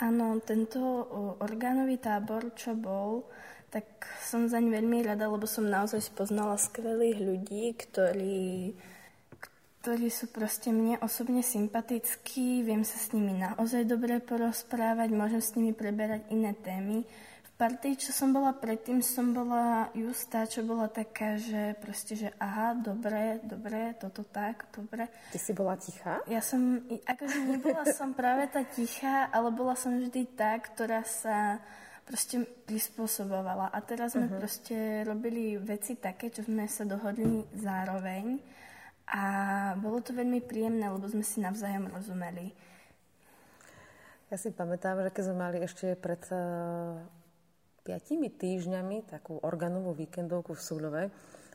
Áno, 0.00 0.40
tento 0.40 0.80
orgánový 1.44 2.00
tábor, 2.00 2.56
čo 2.56 2.72
bol, 2.72 3.28
tak 3.68 3.84
som 4.24 4.48
zaň 4.48 4.80
veľmi 4.80 5.04
rada, 5.04 5.28
lebo 5.28 5.44
som 5.44 5.68
naozaj 5.68 6.00
spoznala 6.00 6.56
skvelých 6.56 7.20
ľudí, 7.20 7.76
ktorí, 7.76 8.72
ktorí 9.84 10.08
sú 10.08 10.32
proste 10.32 10.72
mne 10.72 10.96
osobne 11.04 11.44
sympatickí, 11.44 12.64
viem 12.64 12.80
sa 12.80 12.96
s 12.96 13.12
nimi 13.12 13.36
naozaj 13.36 13.84
dobre 13.84 14.24
porozprávať, 14.24 15.12
môžem 15.12 15.44
s 15.44 15.52
nimi 15.52 15.76
preberať 15.76 16.24
iné 16.32 16.56
témy 16.64 17.04
partii, 17.64 17.96
čo 17.96 18.12
som 18.12 18.28
bola 18.28 18.52
predtým, 18.52 19.00
som 19.00 19.32
bola 19.32 19.88
justá, 19.96 20.44
čo 20.44 20.60
bola 20.68 20.84
taká, 20.84 21.40
že 21.40 21.72
proste, 21.80 22.12
že 22.12 22.28
aha, 22.36 22.76
dobre, 22.76 23.40
dobre, 23.40 23.96
toto 23.96 24.20
tak, 24.20 24.68
dobre. 24.68 25.08
Ty 25.32 25.38
si 25.40 25.56
bola 25.56 25.72
tichá? 25.80 26.20
Ja 26.28 26.44
som, 26.44 26.84
akože 26.84 27.38
nebola 27.48 27.88
som 27.88 28.12
práve 28.12 28.52
tá 28.52 28.68
tichá, 28.68 29.32
ale 29.32 29.48
bola 29.48 29.72
som 29.80 29.96
vždy 29.96 30.36
tá, 30.36 30.60
ktorá 30.60 31.08
sa 31.08 31.56
proste 32.04 32.44
prispôsobovala. 32.68 33.72
A 33.72 33.80
teraz 33.80 34.12
sme 34.12 34.28
uh-huh. 34.28 34.44
proste 34.44 35.00
robili 35.08 35.56
veci 35.56 35.96
také, 35.96 36.28
čo 36.28 36.44
sme 36.44 36.68
sa 36.68 36.84
dohodli 36.84 37.48
zároveň. 37.56 38.44
A 39.08 39.24
bolo 39.80 40.04
to 40.04 40.12
veľmi 40.12 40.44
príjemné, 40.44 40.84
lebo 40.84 41.08
sme 41.08 41.24
si 41.24 41.40
navzájom 41.40 41.88
rozumeli. 41.88 42.52
Ja 44.28 44.36
si 44.36 44.52
pamätám, 44.52 45.00
že 45.00 45.16
keď 45.16 45.22
sme 45.32 45.36
mali 45.48 45.64
ešte 45.64 45.96
pred 45.96 46.20
uh 46.28 47.13
piatimi 47.84 48.32
týždňami 48.32 49.04
takú 49.04 49.36
organovú 49.44 49.92
víkendovku 49.92 50.56
v 50.56 50.64
Súľove. 50.64 51.02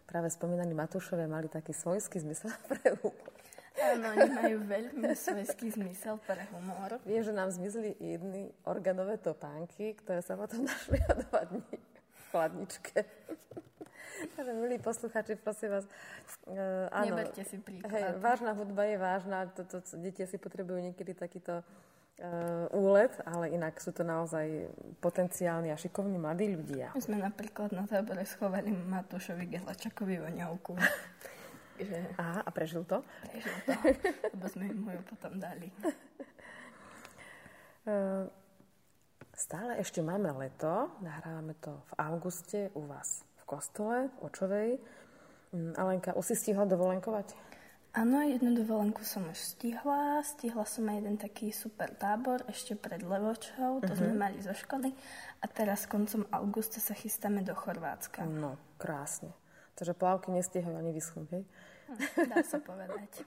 Práve 0.06 0.30
spomínaní 0.30 0.78
Matúšové 0.78 1.26
mali 1.26 1.50
taký 1.50 1.74
svojský 1.74 2.22
zmysel 2.22 2.54
pre 2.70 2.94
humor. 3.02 3.34
Áno, 3.80 4.06
oni 4.12 4.30
majú 4.30 4.58
veľmi 4.68 5.10
svojský 5.16 5.74
zmysel 5.74 6.22
pre 6.22 6.46
humor. 6.54 7.02
Vie, 7.08 7.24
že 7.26 7.34
nám 7.34 7.50
zmizli 7.50 7.98
jedny 7.98 8.54
organové 8.68 9.18
topánky, 9.18 9.98
ktoré 9.98 10.22
sa 10.22 10.38
potom 10.38 10.66
našli 10.70 11.02
o 11.10 11.14
dva 11.26 11.42
dní 11.50 11.74
v 11.74 12.22
chladničke. 12.30 13.00
Takže, 14.36 14.52
milí 14.52 14.78
posluchači, 14.84 15.40
prosím 15.40 15.80
vás, 15.80 15.86
uh, 16.52 16.92
áno, 16.92 17.16
Neberte 17.16 17.42
si 17.48 17.56
príklad. 17.56 17.88
Hej, 17.88 18.04
vážna 18.20 18.52
hudba 18.52 18.84
je 18.84 18.98
vážna, 19.00 19.48
to, 19.48 19.64
to, 19.64 19.80
deti 19.96 20.28
si 20.28 20.36
potrebujú 20.36 20.84
niekedy 20.84 21.16
takýto 21.16 21.64
úlet, 22.76 23.16
ale 23.24 23.48
inak 23.56 23.80
sú 23.80 23.96
to 23.96 24.04
naozaj 24.04 24.68
potenciálni 25.00 25.72
a 25.72 25.80
šikovní 25.80 26.20
mladí 26.20 26.52
ľudia. 26.52 26.92
My 26.92 27.02
sme 27.04 27.18
napríklad 27.24 27.72
na 27.72 27.88
tábore 27.88 28.28
schovali 28.28 28.76
Matúšovi 28.76 29.48
Gelačakovi 29.48 30.20
voňavku. 30.20 30.76
že... 31.80 32.00
Aha, 32.20 32.44
a 32.44 32.50
prežil 32.52 32.84
to? 32.84 33.00
Prežil 33.24 33.56
to, 33.64 33.72
lebo 34.36 34.46
sme 34.52 34.68
mu 34.76 34.92
ju 34.92 35.02
potom 35.08 35.40
dali. 35.40 35.72
Uh, 37.88 38.28
stále 39.48 39.80
ešte 39.80 40.04
máme 40.04 40.36
leto, 40.36 40.92
nahrávame 41.00 41.56
to 41.64 41.72
v 41.72 41.94
auguste 42.04 42.60
u 42.76 42.84
vás 42.84 43.24
v 43.40 43.44
kostole, 43.48 44.12
v 44.12 44.28
Očovej. 44.28 44.70
Mm, 45.56 45.74
Alenka, 45.80 46.12
už 46.20 46.36
si 46.36 46.36
stihla 46.36 46.68
dovolenkovať? 46.68 47.32
Áno, 47.90 48.22
jednu 48.22 48.54
dovolenku 48.54 49.02
som 49.02 49.26
už 49.34 49.58
stihla. 49.58 50.22
Stihla 50.22 50.62
som 50.70 50.86
aj 50.86 50.96
jeden 51.02 51.18
taký 51.18 51.50
super 51.50 51.90
tábor 51.90 52.46
ešte 52.46 52.78
pred 52.78 53.02
Levočou. 53.02 53.82
To 53.82 53.90
uh-huh. 53.90 53.98
sme 53.98 54.14
mali 54.14 54.38
zo 54.46 54.54
školy. 54.54 54.94
A 55.42 55.46
teraz 55.50 55.90
koncom 55.90 56.22
augusta 56.30 56.78
sa 56.78 56.94
chystáme 56.94 57.42
do 57.42 57.58
Chorvátska. 57.58 58.30
No, 58.30 58.62
krásne. 58.78 59.34
Takže 59.74 59.98
plavky 59.98 60.30
nestihajú 60.30 60.78
ani 60.78 60.94
vyschnúť, 60.94 61.28
hej? 61.34 61.44
Hm, 61.90 62.30
dá 62.30 62.38
sa 62.46 62.62
povedať. 62.62 63.26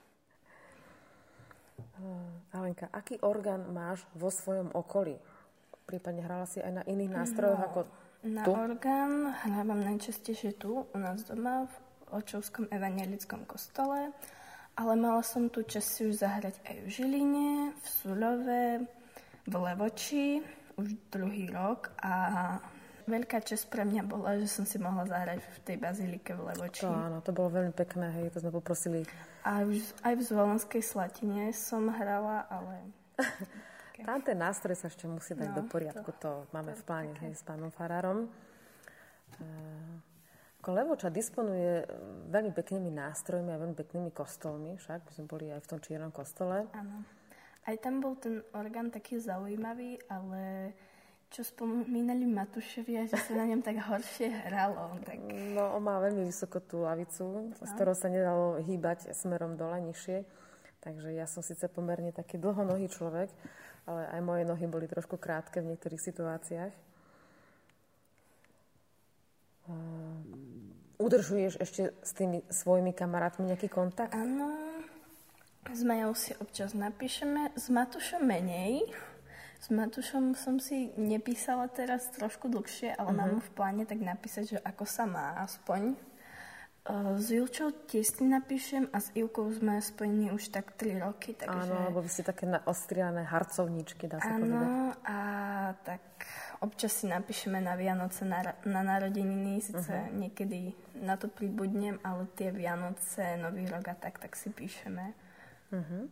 Uh, 1.99 2.31
Alenka, 2.55 2.87
aký 2.95 3.19
orgán 3.19 3.67
máš 3.67 4.07
vo 4.15 4.31
svojom 4.31 4.71
okolí? 4.71 5.19
Prípadne 5.83 6.23
hrala 6.23 6.47
si 6.47 6.63
aj 6.63 6.71
na 6.71 6.83
iných 6.87 7.11
nástrojoch 7.11 7.59
no, 7.59 7.67
ako 7.67 7.79
na 8.23 8.41
tu? 8.47 8.51
Na 8.55 8.63
orgán 8.63 9.13
hrávam 9.43 9.83
najčastejšie 9.83 10.55
tu, 10.55 10.87
u 10.87 10.97
nás 11.03 11.27
doma, 11.27 11.67
v 11.67 11.75
Očovskom 12.15 12.71
evangelickom 12.71 13.43
kostole 13.43 14.15
ale 14.73 14.93
mala 14.97 15.21
som 15.21 15.49
tu 15.49 15.61
čas 15.63 15.85
si 15.85 16.09
už 16.09 16.25
zahrať 16.25 16.57
aj 16.65 16.75
v 16.81 16.87
Žiline, 16.89 17.51
v 17.77 17.85
Sulove, 17.85 18.65
v 19.45 19.53
Levoči, 19.53 20.41
už 20.79 20.97
druhý 21.13 21.45
rok 21.53 21.93
a 22.01 22.57
veľká 23.05 23.43
čest 23.43 23.69
pre 23.69 23.85
mňa 23.85 24.03
bola, 24.07 24.39
že 24.39 24.47
som 24.49 24.65
si 24.65 24.79
mohla 24.79 25.05
zahrať 25.05 25.43
v 25.43 25.57
tej 25.61 25.77
bazilike 25.77 26.31
v 26.33 26.41
Levoči. 26.49 26.81
To 26.81 26.89
áno, 26.89 27.19
to 27.21 27.35
bolo 27.35 27.53
veľmi 27.61 27.73
pekné, 27.75 28.09
hej, 28.17 28.33
to 28.33 28.41
sme 28.41 28.51
poprosili. 28.55 29.05
A 29.43 29.61
už, 29.67 29.83
aj 30.01 30.13
v 30.17 30.21
Zvolenskej 30.23 30.81
Slatine 30.81 31.51
som 31.53 31.91
hrala, 31.91 32.47
ale... 32.49 32.75
Tam 34.03 34.19
ten 34.19 34.35
nástroj 34.35 34.75
sa 34.75 34.91
ešte 34.91 35.07
musí 35.07 35.31
dať 35.37 35.53
no, 35.53 35.57
do 35.61 35.63
poriadku, 35.69 36.09
to, 36.17 36.43
to 36.43 36.51
máme 36.51 36.75
to 36.75 36.81
v 36.81 36.83
pláne 36.83 37.13
hej, 37.23 37.39
s 37.39 37.45
pánom 37.45 37.71
Farárom. 37.71 38.27
Uh, 39.37 39.95
Levoča 40.63 41.11
disponuje 41.11 41.83
veľmi 42.31 42.55
peknými 42.55 42.87
nástrojmi 42.87 43.51
a 43.51 43.59
veľmi 43.59 43.75
peknými 43.75 44.11
kostolmi, 44.15 44.79
však 44.79 45.03
my 45.03 45.11
sme 45.11 45.25
boli 45.27 45.51
aj 45.51 45.59
v 45.59 45.69
tom 45.75 45.79
čiernom 45.83 46.13
kostole. 46.15 46.63
Áno. 46.71 47.03
Aj 47.63 47.75
tam 47.79 47.99
bol 47.99 48.15
ten 48.15 48.43
orgán 48.55 48.87
taký 48.87 49.19
zaujímavý, 49.19 49.99
ale 50.07 50.71
čo 51.33 51.41
spomínali 51.41 52.29
Matušovia, 52.29 53.09
že 53.09 53.17
sa 53.17 53.33
na 53.33 53.49
ňom 53.49 53.65
tak 53.65 53.81
horšie 53.81 54.29
hralo. 54.29 55.01
Tak... 55.01 55.17
No, 55.51 55.75
on 55.75 55.83
má 55.83 55.97
veľmi 55.97 56.29
vysoko 56.29 56.61
tú 56.61 56.85
lavicu, 56.85 57.25
no. 57.25 57.41
z 57.57 57.71
ktorou 57.73 57.97
sa 57.97 58.07
nedalo 58.07 58.61
hýbať 58.61 59.11
smerom 59.17 59.57
dole 59.57 59.81
nižšie. 59.81 60.23
Takže 60.83 61.15
ja 61.15 61.25
som 61.25 61.41
síce 61.41 61.65
pomerne 61.71 62.13
taký 62.13 62.37
dlhonohý 62.37 62.91
človek, 62.91 63.31
ale 63.89 64.03
aj 64.13 64.21
moje 64.21 64.43
nohy 64.45 64.67
boli 64.67 64.85
trošku 64.85 65.15
krátke 65.15 65.63
v 65.63 65.73
niektorých 65.73 65.99
situáciách. 65.99 66.73
Udržuješ 71.01 71.57
ešte 71.57 71.91
s 72.01 72.11
tými 72.13 72.45
svojimi 72.47 72.93
kamarátmi 72.93 73.49
nejaký 73.49 73.67
kontakt? 73.69 74.13
Áno, 74.13 74.53
s 75.71 75.81
Majou 75.81 76.13
si 76.13 76.35
občas 76.37 76.75
napíšeme, 76.75 77.55
s 77.55 77.71
Matušom 77.71 78.21
menej. 78.21 78.83
S 79.63 79.71
Matušom 79.71 80.35
som 80.35 80.59
si 80.59 80.91
nepísala 80.99 81.71
teraz 81.71 82.11
trošku 82.11 82.51
dlhšie, 82.51 82.93
ale 82.99 83.15
uh-huh. 83.15 83.19
mám 83.23 83.33
v 83.39 83.49
pláne 83.55 83.83
tak 83.87 84.03
napísať, 84.03 84.43
že 84.43 84.57
ako 84.59 84.83
sa 84.83 85.07
má 85.07 85.39
aspoň. 85.39 85.95
Uh, 86.83 87.15
s 87.15 87.31
Julčou 87.31 87.71
tiež 87.71 88.19
si 88.19 88.27
napíšem 88.27 88.91
a 88.91 88.99
s 88.99 89.07
Ivkou 89.15 89.47
sme 89.55 89.79
spojení 89.79 90.35
už 90.35 90.51
tak 90.51 90.75
3 90.75 90.99
roky. 90.99 91.31
Takže... 91.31 91.71
Áno, 91.71 91.87
lebo 91.87 92.03
vy 92.03 92.11
ste 92.11 92.27
také 92.27 92.43
ostriané 92.67 93.23
harcovníčky, 93.23 94.11
dá 94.11 94.19
sa 94.19 94.35
Áno, 94.35 94.51
povedať. 94.51 94.67
a 95.07 95.17
tak 95.87 96.03
občas 96.59 96.91
si 96.91 97.07
napíšeme 97.07 97.63
na 97.63 97.79
Vianoce, 97.79 98.27
na, 98.27 98.43
na 98.67 98.83
narodeniny, 98.83 99.63
síce 99.63 99.95
uh-huh. 99.95 100.11
niekedy 100.11 100.75
na 100.99 101.15
to 101.15 101.31
pribudnem, 101.31 102.03
ale 102.03 102.27
tie 102.35 102.51
Vianoce, 102.51 103.39
Nový 103.39 103.63
rok 103.63 103.87
a 103.87 103.95
tak, 103.95 104.19
tak 104.19 104.35
si 104.35 104.51
píšeme. 104.51 105.15
Uh-huh. 105.71 106.11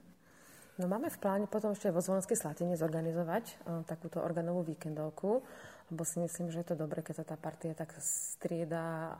No 0.80 0.88
máme 0.88 1.12
v 1.12 1.20
pláne 1.20 1.52
potom 1.52 1.76
ešte 1.76 1.92
vo 1.92 2.00
Zvolenskej 2.00 2.40
Slatine 2.40 2.80
zorganizovať 2.80 3.60
uh, 3.68 3.84
takúto 3.84 4.24
organovú 4.24 4.64
víkendovku, 4.64 5.44
lebo 5.92 6.04
si 6.08 6.24
myslím, 6.24 6.48
že 6.48 6.64
je 6.64 6.68
to 6.72 6.80
dobre, 6.80 7.04
keď 7.04 7.16
sa 7.20 7.26
tá 7.28 7.36
partia 7.36 7.76
tak 7.76 7.92
strieda 8.00 9.20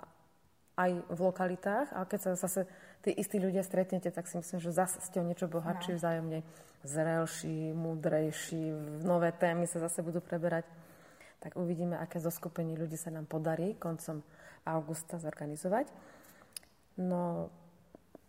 aj 0.82 0.92
v 1.14 1.20
lokalitách, 1.22 1.94
ale 1.94 2.06
keď 2.10 2.20
sa 2.20 2.32
zase 2.34 2.66
tí 3.06 3.14
istí 3.14 3.38
ľudia 3.38 3.62
stretnete, 3.62 4.10
tak 4.10 4.26
si 4.26 4.42
myslím, 4.42 4.58
že 4.58 4.74
zase 4.74 4.98
ste 5.06 5.22
o 5.22 5.26
niečo 5.26 5.46
bohatší, 5.46 5.94
no. 5.94 5.98
vzájomne 6.02 6.40
zrelší, 6.82 7.74
múdrejší, 7.78 8.74
nové 9.06 9.30
témy 9.34 9.70
sa 9.70 9.78
zase 9.78 10.02
budú 10.02 10.18
preberať. 10.22 10.66
Tak 11.42 11.58
uvidíme, 11.58 11.98
aké 11.98 12.22
zoskupenie 12.22 12.78
ľudí 12.78 12.98
sa 12.98 13.10
nám 13.10 13.26
podarí 13.26 13.78
koncom 13.78 14.22
augusta 14.66 15.18
zorganizovať. 15.18 15.90
No, 17.02 17.50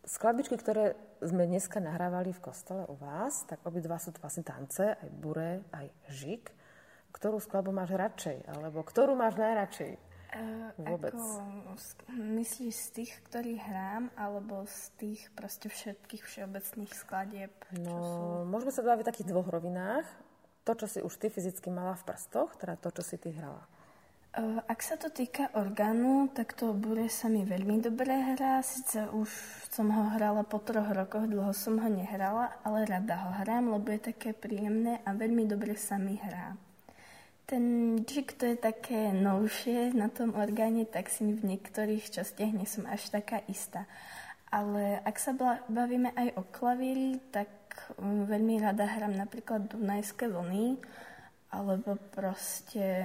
skladbičky, 0.09 0.57
ktoré 0.57 0.97
sme 1.21 1.45
dneska 1.45 1.79
nahrávali 1.79 2.33
v 2.33 2.45
kostole 2.45 2.89
u 2.89 2.97
vás, 2.97 3.45
tak 3.45 3.61
obidva 3.69 4.01
sú 4.01 4.17
to 4.17 4.21
vlastne 4.25 4.45
tance, 4.45 4.97
aj 4.97 5.11
bure, 5.13 5.61
aj 5.77 5.87
žik. 6.09 6.51
Ktorú 7.13 7.37
skladbu 7.37 7.77
máš 7.77 7.93
radšej? 7.93 8.49
Alebo 8.49 8.81
ktorú 8.81 9.13
máš 9.13 9.37
najradšej? 9.37 10.12
Uh, 10.33 10.73
Vôbec. 10.81 11.13
Ako, 11.13 11.45
myslíš 12.17 12.73
z 12.73 12.89
tých, 12.97 13.13
ktorých 13.29 13.63
hrám, 13.69 14.09
alebo 14.17 14.65
z 14.65 14.89
tých 14.97 15.21
proste 15.37 15.69
všetkých 15.69 16.25
všeobecných 16.25 16.93
skladieb? 16.97 17.53
No, 17.77 17.93
sú... 18.01 18.25
môžeme 18.49 18.73
sa 18.73 18.81
baviť 18.81 19.05
v 19.05 19.11
takých 19.13 19.29
dvoch 19.29 19.49
rovinách. 19.53 20.09
To, 20.65 20.73
čo 20.73 20.87
si 20.89 21.05
už 21.05 21.21
ty 21.21 21.29
fyzicky 21.29 21.69
mala 21.69 21.99
v 22.01 22.07
prstoch, 22.09 22.57
teda 22.57 22.81
to, 22.81 22.89
čo 22.97 23.03
si 23.05 23.21
ty 23.21 23.35
hrala. 23.35 23.67
Uh, 24.33 24.65
ak 24.65 24.81
sa 24.81 24.97
to 24.97 25.13
týka 25.13 25.53
orgánu, 25.53 26.33
tak 26.33 26.57
to 26.57 26.73
bude 26.73 27.05
sa 27.13 27.29
mi 27.29 27.45
veľmi 27.45 27.85
dobre 27.85 28.33
hrá. 28.33 28.65
Sice 28.65 29.05
už 29.13 29.29
som 29.69 29.93
ho 29.93 30.17
hrala 30.17 30.49
po 30.49 30.57
troch 30.65 30.89
rokoch, 30.89 31.29
dlho 31.29 31.53
som 31.53 31.77
ho 31.77 31.89
nehrala, 31.93 32.57
ale 32.65 32.89
rada 32.89 33.29
ho 33.29 33.31
hrám, 33.45 33.69
lebo 33.69 33.93
je 33.93 34.09
také 34.17 34.33
príjemné 34.33 35.05
a 35.05 35.13
veľmi 35.13 35.45
dobre 35.45 35.77
sa 35.77 36.01
mi 36.01 36.17
hrá. 36.17 36.57
Ten 37.47 37.99
džik 38.07 38.39
to 38.39 38.47
je 38.47 38.57
také 38.57 39.13
novšie 39.13 39.93
na 39.93 40.09
tom 40.09 40.33
orgáne, 40.39 40.87
tak 40.89 41.11
si 41.13 41.27
v 41.27 41.43
niektorých 41.43 42.09
častiach 42.09 42.53
nie 42.55 42.65
som 42.65 42.87
až 42.89 43.13
taká 43.13 43.43
istá. 43.51 43.85
Ale 44.53 45.01
ak 45.03 45.17
sa 45.17 45.33
bavíme 45.69 46.13
aj 46.13 46.29
o 46.37 46.43
klavíri, 46.49 47.19
tak 47.33 47.49
um, 47.97 48.29
veľmi 48.29 48.61
rada 48.61 48.85
hrám 48.85 49.17
napríklad 49.17 49.65
Dunajské 49.69 50.29
vlny, 50.29 50.77
alebo 51.53 52.01
proste 52.13 53.05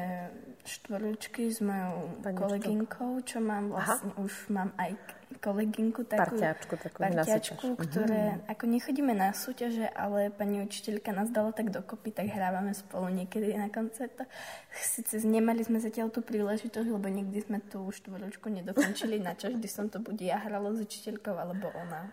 štvorúčky 0.63 1.51
s 1.51 1.59
mojou 1.59 2.23
Pani 2.23 2.35
kolegynkou, 2.35 3.19
čo 3.27 3.43
mám 3.43 3.75
vlastne, 3.75 4.15
Aha. 4.15 4.23
už 4.23 4.33
mám 4.51 4.71
aj 4.79 4.95
kolegynku 5.43 6.07
takú, 6.07 6.39
parťačku, 6.39 6.73
takú 6.79 6.97
parťačku 7.03 7.65
ktoré, 7.75 8.39
mm. 8.39 8.41
ako 8.47 8.63
nechodíme 8.63 9.11
na 9.11 9.35
súťaže, 9.35 9.91
ale 9.91 10.31
pani 10.31 10.63
učiteľka 10.63 11.11
nás 11.11 11.27
dala 11.29 11.51
tak 11.51 11.69
dokopy, 11.69 12.15
tak 12.15 12.31
hrávame 12.31 12.71
spolu 12.71 13.11
niekedy 13.11 13.51
na 13.59 13.67
koncertoch. 13.67 14.27
Sice 14.71 15.19
nemali 15.27 15.67
sme 15.67 15.83
zatiaľ 15.83 16.09
tú 16.09 16.23
príležitosť, 16.23 16.87
lebo 16.87 17.07
nikdy 17.11 17.43
sme 17.43 17.59
tú 17.59 17.83
štvorúčku 17.91 18.47
nedokončili, 18.47 19.19
na 19.19 19.35
čo 19.35 19.51
vždy 19.51 19.67
som 19.67 19.91
to 19.91 19.99
bude 19.99 20.23
ja 20.23 20.39
hrala 20.39 20.71
s 20.71 20.79
učiteľkou 20.79 21.35
alebo 21.35 21.69
ona. 21.75 22.07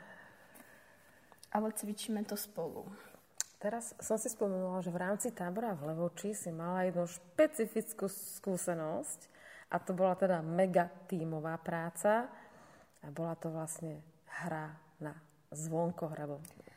Ale 1.55 1.71
cvičíme 1.71 2.27
to 2.27 2.35
spolu. 2.35 2.91
Teraz 3.63 3.97
som 3.97 4.21
si 4.21 4.29
spomenula, 4.29 4.85
že 4.85 4.93
v 4.93 5.01
rámci 5.01 5.33
tábora 5.33 5.73
v 5.73 5.95
Levoči 5.95 6.37
si 6.37 6.53
mala 6.53 6.85
jednu 6.85 7.09
špecifickú 7.09 8.11
skúsenosť 8.11 9.33
a 9.73 9.81
to 9.81 9.97
bola 9.97 10.13
teda 10.19 10.45
mega 10.45 10.93
tímová 11.09 11.57
práca 11.57 12.29
a 13.05 13.13
bola 13.13 13.37
to 13.37 13.53
vlastne 13.53 14.01
hra 14.43 14.73
na 14.99 15.13
zvonkohra, 15.53 16.25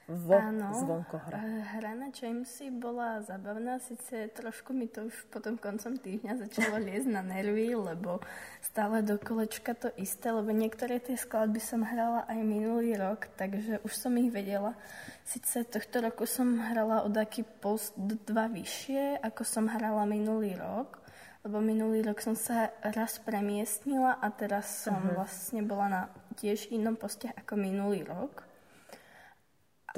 vo 0.07 0.35
Áno, 0.39 0.71
zvonkohra. 0.71 1.35
Hra 1.75 1.91
na 1.99 2.07
Jamesy 2.15 2.71
bola 2.71 3.19
zabavná, 3.27 3.75
síce 3.83 4.31
trošku 4.31 4.71
mi 4.71 4.87
to 4.87 5.11
už 5.11 5.27
potom 5.27 5.59
koncom 5.59 5.99
týždňa 5.99 6.47
začalo 6.47 6.79
liezť 6.79 7.11
na 7.11 7.19
nervy, 7.19 7.75
lebo 7.75 8.23
stále 8.63 9.03
do 9.03 9.19
kolečka 9.19 9.75
to 9.75 9.91
isté, 9.99 10.31
lebo 10.31 10.55
niektoré 10.55 11.03
tie 11.03 11.19
skladby 11.19 11.59
som 11.59 11.83
hrala 11.83 12.23
aj 12.23 12.39
minulý 12.39 12.95
rok, 12.95 13.27
takže 13.35 13.83
už 13.83 13.91
som 13.91 14.15
ich 14.15 14.31
vedela. 14.31 14.79
Sice 15.27 15.67
tohto 15.67 15.99
roku 15.99 16.23
som 16.23 16.55
hrala 16.55 17.03
o 17.03 17.11
taký 17.11 17.43
post 17.43 17.91
dva 17.99 18.47
vyššie, 18.47 19.19
ako 19.19 19.43
som 19.43 19.67
hrala 19.67 20.07
minulý 20.07 20.55
rok, 20.55 21.03
lebo 21.47 21.63
minulý 21.63 22.03
rok 22.03 22.19
som 22.19 22.35
sa 22.35 22.75
raz 22.83 23.23
premiestnila 23.23 24.19
a 24.19 24.27
teraz 24.35 24.83
som 24.83 24.99
uh-huh. 24.99 25.23
vlastne 25.23 25.63
bola 25.63 25.87
na 25.87 26.01
tiež 26.35 26.67
inom 26.75 26.99
poste 26.99 27.31
ako 27.31 27.55
minulý 27.55 28.03
rok 28.03 28.47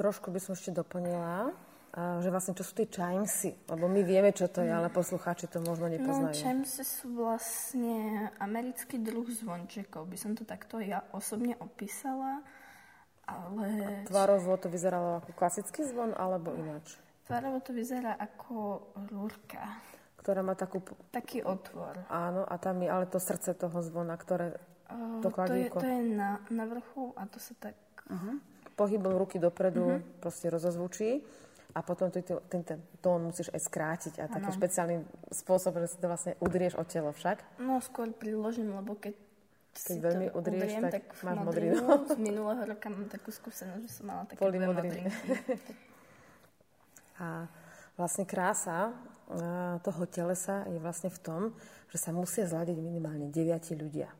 trošku 0.00 0.32
by 0.32 0.40
som 0.40 0.56
ešte 0.56 0.72
doplnila, 0.72 1.52
že 2.24 2.32
vlastne 2.32 2.56
čo 2.56 2.64
sú 2.64 2.72
tie 2.72 2.88
chimesy, 2.88 3.52
lebo 3.68 3.84
my 3.84 4.00
vieme, 4.00 4.32
čo 4.32 4.48
to 4.48 4.64
je, 4.64 4.72
ale 4.72 4.88
poslucháči 4.88 5.44
to 5.44 5.60
možno 5.60 5.92
nepoznajú. 5.92 6.32
No, 6.32 6.40
chimesy 6.40 6.84
sú 6.88 7.12
vlastne 7.20 8.30
americký 8.40 8.96
druh 8.96 9.28
zvončekov, 9.28 10.08
by 10.08 10.16
som 10.16 10.32
to 10.32 10.48
takto 10.48 10.80
ja 10.80 11.04
osobne 11.12 11.52
opísala, 11.60 12.40
ale... 13.28 13.66
A 13.84 14.08
tvarovo 14.08 14.56
to 14.56 14.72
vyzeralo 14.72 15.20
ako 15.20 15.36
klasický 15.36 15.84
zvon, 15.84 16.16
alebo 16.16 16.56
ináč? 16.56 16.96
Tvarovo 17.28 17.60
to 17.60 17.76
vyzerá 17.76 18.16
ako 18.16 18.88
rúrka. 19.12 19.84
Ktorá 20.20 20.44
má 20.44 20.52
takú... 20.52 20.84
Taký 21.10 21.40
otvor. 21.40 22.04
Áno, 22.12 22.44
a 22.44 22.54
tam 22.60 22.84
je 22.84 22.88
ale 22.92 23.08
to 23.08 23.16
srdce 23.16 23.56
toho 23.56 23.80
zvona, 23.80 24.20
ktoré... 24.20 24.60
Uh, 24.92 25.24
to, 25.24 25.32
to 25.32 25.54
je, 25.56 25.72
to 25.72 25.86
je 25.86 26.00
na, 26.12 26.44
na 26.52 26.68
vrchu 26.68 27.16
a 27.16 27.24
to 27.24 27.40
sa 27.40 27.56
tak... 27.56 27.74
Uh-huh 28.06 28.36
pohybom 28.80 29.12
ruky 29.20 29.36
dopredu 29.36 29.84
mm-hmm. 29.84 30.24
proste 30.24 30.48
rozozvučí 30.48 31.20
a 31.76 31.84
potom 31.84 32.08
ty, 32.08 32.24
ten, 32.24 32.64
ten 32.64 32.80
tón 33.04 33.28
musíš 33.28 33.52
aj 33.52 33.60
skrátiť 33.68 34.14
a 34.18 34.24
ano. 34.24 34.34
taký 34.40 34.50
špeciálny 34.56 34.96
spôsob, 35.28 35.76
že 35.84 35.92
si 35.92 35.96
to 36.00 36.08
vlastne 36.08 36.32
udrieš 36.40 36.80
o 36.80 36.84
telo 36.88 37.12
však. 37.12 37.60
No 37.60 37.84
skôr 37.84 38.08
priložím, 38.16 38.72
lebo 38.72 38.96
keď 38.96 39.12
keď 39.70 39.96
veľmi 40.02 40.26
udrieš, 40.34 40.66
udriem, 40.66 40.82
tak, 40.82 41.06
tak 41.14 41.22
máš 41.22 41.36
modrinu. 41.46 41.78
Z 42.10 42.18
minulého 42.18 42.62
roka 42.66 42.90
mám 42.90 43.06
takú 43.06 43.30
skúsenosť, 43.30 43.82
že 43.86 43.90
som 43.92 44.04
mala 44.10 44.26
také 44.26 44.42
dve 44.42 44.66
modriny. 44.66 45.06
a 47.22 47.46
vlastne 47.94 48.26
krása 48.26 48.90
toho 49.86 50.02
telesa 50.10 50.66
je 50.66 50.82
vlastne 50.82 51.10
v 51.12 51.18
tom, 51.22 51.42
že 51.90 51.98
sa 52.02 52.10
musia 52.10 52.50
zladiť 52.50 52.78
minimálne 52.82 53.30
deviati 53.30 53.78
ľudia. 53.78 54.10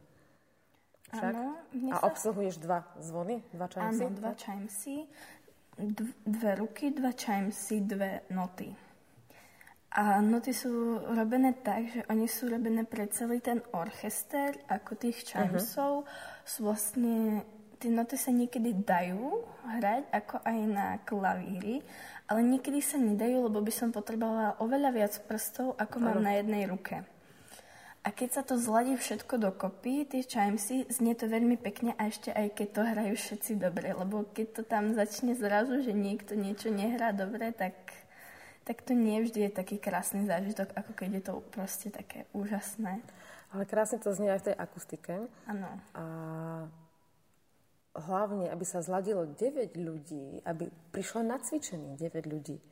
Však? 1.11 1.35
Áno. 1.35 1.59
A 1.91 1.97
sa... 1.99 2.07
obsluhuješ 2.07 2.63
dva 2.63 2.87
zvony, 3.03 3.43
dva 3.51 3.67
chimesy? 3.67 4.07
Áno, 4.07 4.15
dva 4.15 4.33
chimesy, 4.39 4.97
dve 6.23 6.53
ruky, 6.55 6.95
dva 6.95 7.11
chimesy, 7.11 7.83
dve 7.83 8.23
noty. 8.31 8.71
A 9.91 10.23
noty 10.23 10.55
sú 10.55 11.03
robené 11.03 11.51
tak, 11.67 11.91
že 11.91 12.07
oni 12.07 12.31
sú 12.31 12.47
robené 12.47 12.87
pre 12.87 13.11
celý 13.11 13.43
ten 13.43 13.59
orchester, 13.75 14.55
ako 14.71 14.95
tých 14.95 15.27
chimesov. 15.27 16.07
Uh-huh. 16.07 16.47
Sú 16.47 16.71
vlastne, 16.71 17.43
tie 17.81 17.89
noty 17.89 18.21
sa 18.21 18.29
niekedy 18.29 18.85
dajú 18.85 19.41
hrať, 19.65 20.13
ako 20.13 20.37
aj 20.45 20.59
na 20.69 20.87
klavíri, 21.09 21.81
ale 22.29 22.45
niekedy 22.45 22.85
sa 22.85 23.01
nedajú, 23.01 23.49
lebo 23.49 23.65
by 23.65 23.73
som 23.73 23.89
potrebovala 23.89 24.61
oveľa 24.61 24.91
viac 24.93 25.15
prstov, 25.25 25.75
ako 25.81 25.97
mám 25.99 26.21
na 26.21 26.37
jednej 26.37 26.69
ruke. 26.69 27.01
A 28.01 28.09
keď 28.17 28.29
sa 28.33 28.43
to 28.45 28.57
zladí 28.57 28.97
všetko 28.97 29.37
dokopy, 29.37 30.09
tie 30.09 30.25
chimesy, 30.25 30.89
znie 30.89 31.13
to 31.13 31.29
veľmi 31.29 31.61
pekne 31.61 31.93
a 32.01 32.09
ešte 32.09 32.33
aj 32.33 32.57
keď 32.57 32.69
to 32.73 32.81
hrajú 32.81 33.15
všetci 33.17 33.53
dobre, 33.61 33.93
lebo 33.93 34.25
keď 34.33 34.47
to 34.57 34.63
tam 34.65 34.97
začne 34.97 35.37
zrazu, 35.37 35.85
že 35.85 35.93
niekto 35.93 36.33
niečo 36.33 36.73
nehrá 36.73 37.13
dobre, 37.13 37.53
tak, 37.53 37.77
tak 38.65 38.81
to 38.89 38.97
nie 38.97 39.21
vždy 39.21 39.49
je 39.49 39.51
taký 39.53 39.77
krásny 39.77 40.25
zážitok, 40.25 40.73
ako 40.73 40.97
keď 40.97 41.09
je 41.13 41.23
to 41.29 41.33
proste 41.53 41.89
také 41.93 42.25
úžasné. 42.33 43.05
Ale 43.53 43.69
krásne 43.69 44.01
to 44.01 44.17
znie 44.17 44.33
aj 44.33 44.41
v 44.41 44.47
tej 44.49 44.57
akustike. 44.57 45.13
Áno. 45.45 45.69
A 45.93 46.05
hlavne, 47.95 48.47
aby 48.51 48.65
sa 48.65 48.83
zladilo 48.83 49.27
9 49.27 49.75
ľudí, 49.75 50.43
aby 50.47 50.71
prišlo 50.95 51.27
na 51.27 51.43
cvičenie 51.43 51.99
9 51.99 52.27
ľudí, 52.31 52.63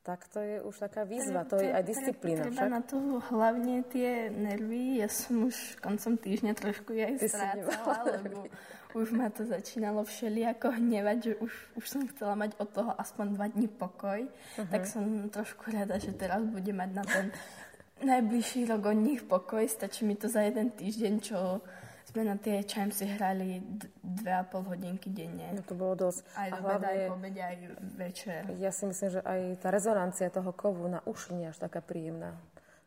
tak 0.00 0.24
to 0.32 0.40
je 0.40 0.64
už 0.64 0.74
taká 0.80 1.04
výzva, 1.04 1.44
to, 1.44 1.60
je 1.60 1.68
aj 1.68 1.84
disciplína. 1.84 2.48
Treba 2.48 2.64
však? 2.64 2.72
na 2.72 2.80
to 2.80 2.96
hlavne 3.30 3.84
tie 3.92 4.32
nervy. 4.32 5.04
Ja 5.04 5.12
som 5.12 5.44
už 5.44 5.76
koncom 5.76 6.16
týždňa 6.16 6.52
trošku 6.56 6.96
aj 6.96 7.20
strácala, 7.20 7.96
lebo 8.16 8.48
už 8.96 9.12
ma 9.12 9.28
to 9.28 9.44
začínalo 9.44 10.00
všelijako 10.00 10.72
hnevať, 10.72 11.16
že 11.20 11.32
už, 11.44 11.52
už 11.76 11.84
som 11.84 12.02
chcela 12.08 12.32
mať 12.32 12.56
od 12.56 12.68
toho 12.72 12.90
aspoň 12.96 13.26
dva 13.36 13.46
dní 13.52 13.68
pokoj. 13.68 14.24
Uh-huh. 14.24 14.70
Tak 14.72 14.88
som 14.88 15.04
trošku 15.28 15.68
rada, 15.68 16.00
že 16.00 16.16
teraz 16.16 16.42
bude 16.48 16.72
mať 16.72 16.90
na 16.96 17.04
ten 17.04 17.26
najbližší 18.00 18.72
rok 18.72 18.88
od 18.88 18.98
nich 18.98 19.20
pokoj. 19.28 19.68
Stačí 19.68 20.08
mi 20.08 20.16
to 20.16 20.32
za 20.32 20.40
jeden 20.48 20.72
týždeň, 20.72 21.14
čo 21.20 21.60
sme 22.10 22.26
na 22.26 22.34
tie 22.34 22.66
si 22.66 23.06
hrali 23.06 23.62
dve 24.02 24.32
a 24.34 24.42
pol 24.42 24.66
hodinky 24.66 25.06
denne. 25.14 25.54
No 25.54 25.62
to 25.62 25.78
bolo 25.78 26.10
dosť. 26.10 26.26
Aj 26.34 26.50
do 26.50 26.58
hlavne, 26.58 26.90
aj 26.90 26.98
po 27.06 27.16
aj 27.22 27.56
večer. 27.94 28.40
Ja 28.58 28.74
si 28.74 28.90
myslím, 28.90 29.08
že 29.14 29.20
aj 29.22 29.40
tá 29.62 29.70
rezonancia 29.70 30.26
toho 30.26 30.50
kovu 30.50 30.90
na 30.90 30.98
uši 31.06 31.38
nie 31.38 31.46
až 31.46 31.62
taká 31.62 31.78
príjemná. 31.78 32.34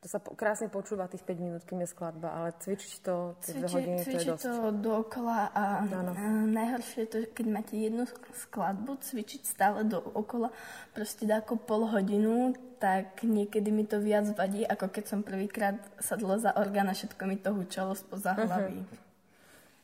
To 0.04 0.12
sa 0.12 0.20
krásne 0.20 0.68
počúva 0.68 1.08
tých 1.08 1.24
5 1.24 1.40
minút, 1.40 1.64
kým 1.64 1.80
je 1.80 1.88
skladba, 1.88 2.36
ale 2.36 2.52
cvičiť 2.60 2.92
to 3.08 3.40
tie 3.40 3.56
dve 3.56 3.72
hodiny, 3.72 4.04
to 4.04 4.12
je 4.12 4.28
dosť. 4.36 4.44
to 4.44 4.54
dookola 4.84 5.48
a, 5.56 5.88
a 5.88 6.16
najhoršie 6.44 7.08
je 7.08 7.10
to, 7.10 7.18
keď 7.32 7.46
máte 7.48 7.80
jednu 7.80 8.04
skladbu, 8.36 9.00
cvičiť 9.00 9.48
stále 9.48 9.88
dookola, 9.88 10.52
proste 10.92 11.24
ako 11.24 11.56
pol 11.56 11.88
hodinu, 11.88 12.52
tak 12.84 13.24
niekedy 13.24 13.72
mi 13.72 13.88
to 13.88 14.04
viac 14.04 14.28
vadí, 14.36 14.68
ako 14.68 14.92
keď 14.92 15.04
som 15.08 15.24
prvýkrát 15.24 15.80
sadla 16.04 16.36
za 16.36 16.52
orgán 16.60 16.92
a 16.92 16.94
všetko 17.00 17.24
mi 17.24 17.40
to 17.40 17.56
hučalo 17.56 17.96
spoza 17.96 18.36
mhm. 18.36 18.44
hlavy. 18.44 18.80
Uh-huh. 18.84 19.03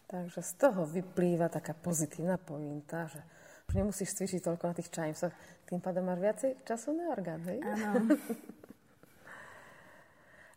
Takže 0.09 0.41
z 0.41 0.53
toho 0.57 0.89
vyplýva 0.89 1.53
taká 1.53 1.77
pozitívna 1.77 2.41
pointa, 2.41 3.05
že 3.05 3.21
už 3.69 3.77
nemusíš 3.77 4.17
cvičiť 4.17 4.41
toľko 4.41 4.63
na 4.65 4.73
tých 4.73 4.89
čajmsoch, 4.89 5.29
tým 5.69 5.77
pádom 5.77 6.01
máš 6.01 6.19
viacej 6.25 6.51
času 6.65 6.97
na 6.97 7.13
orgán, 7.13 7.45
hej? 7.45 7.61
Áno. 7.61 8.09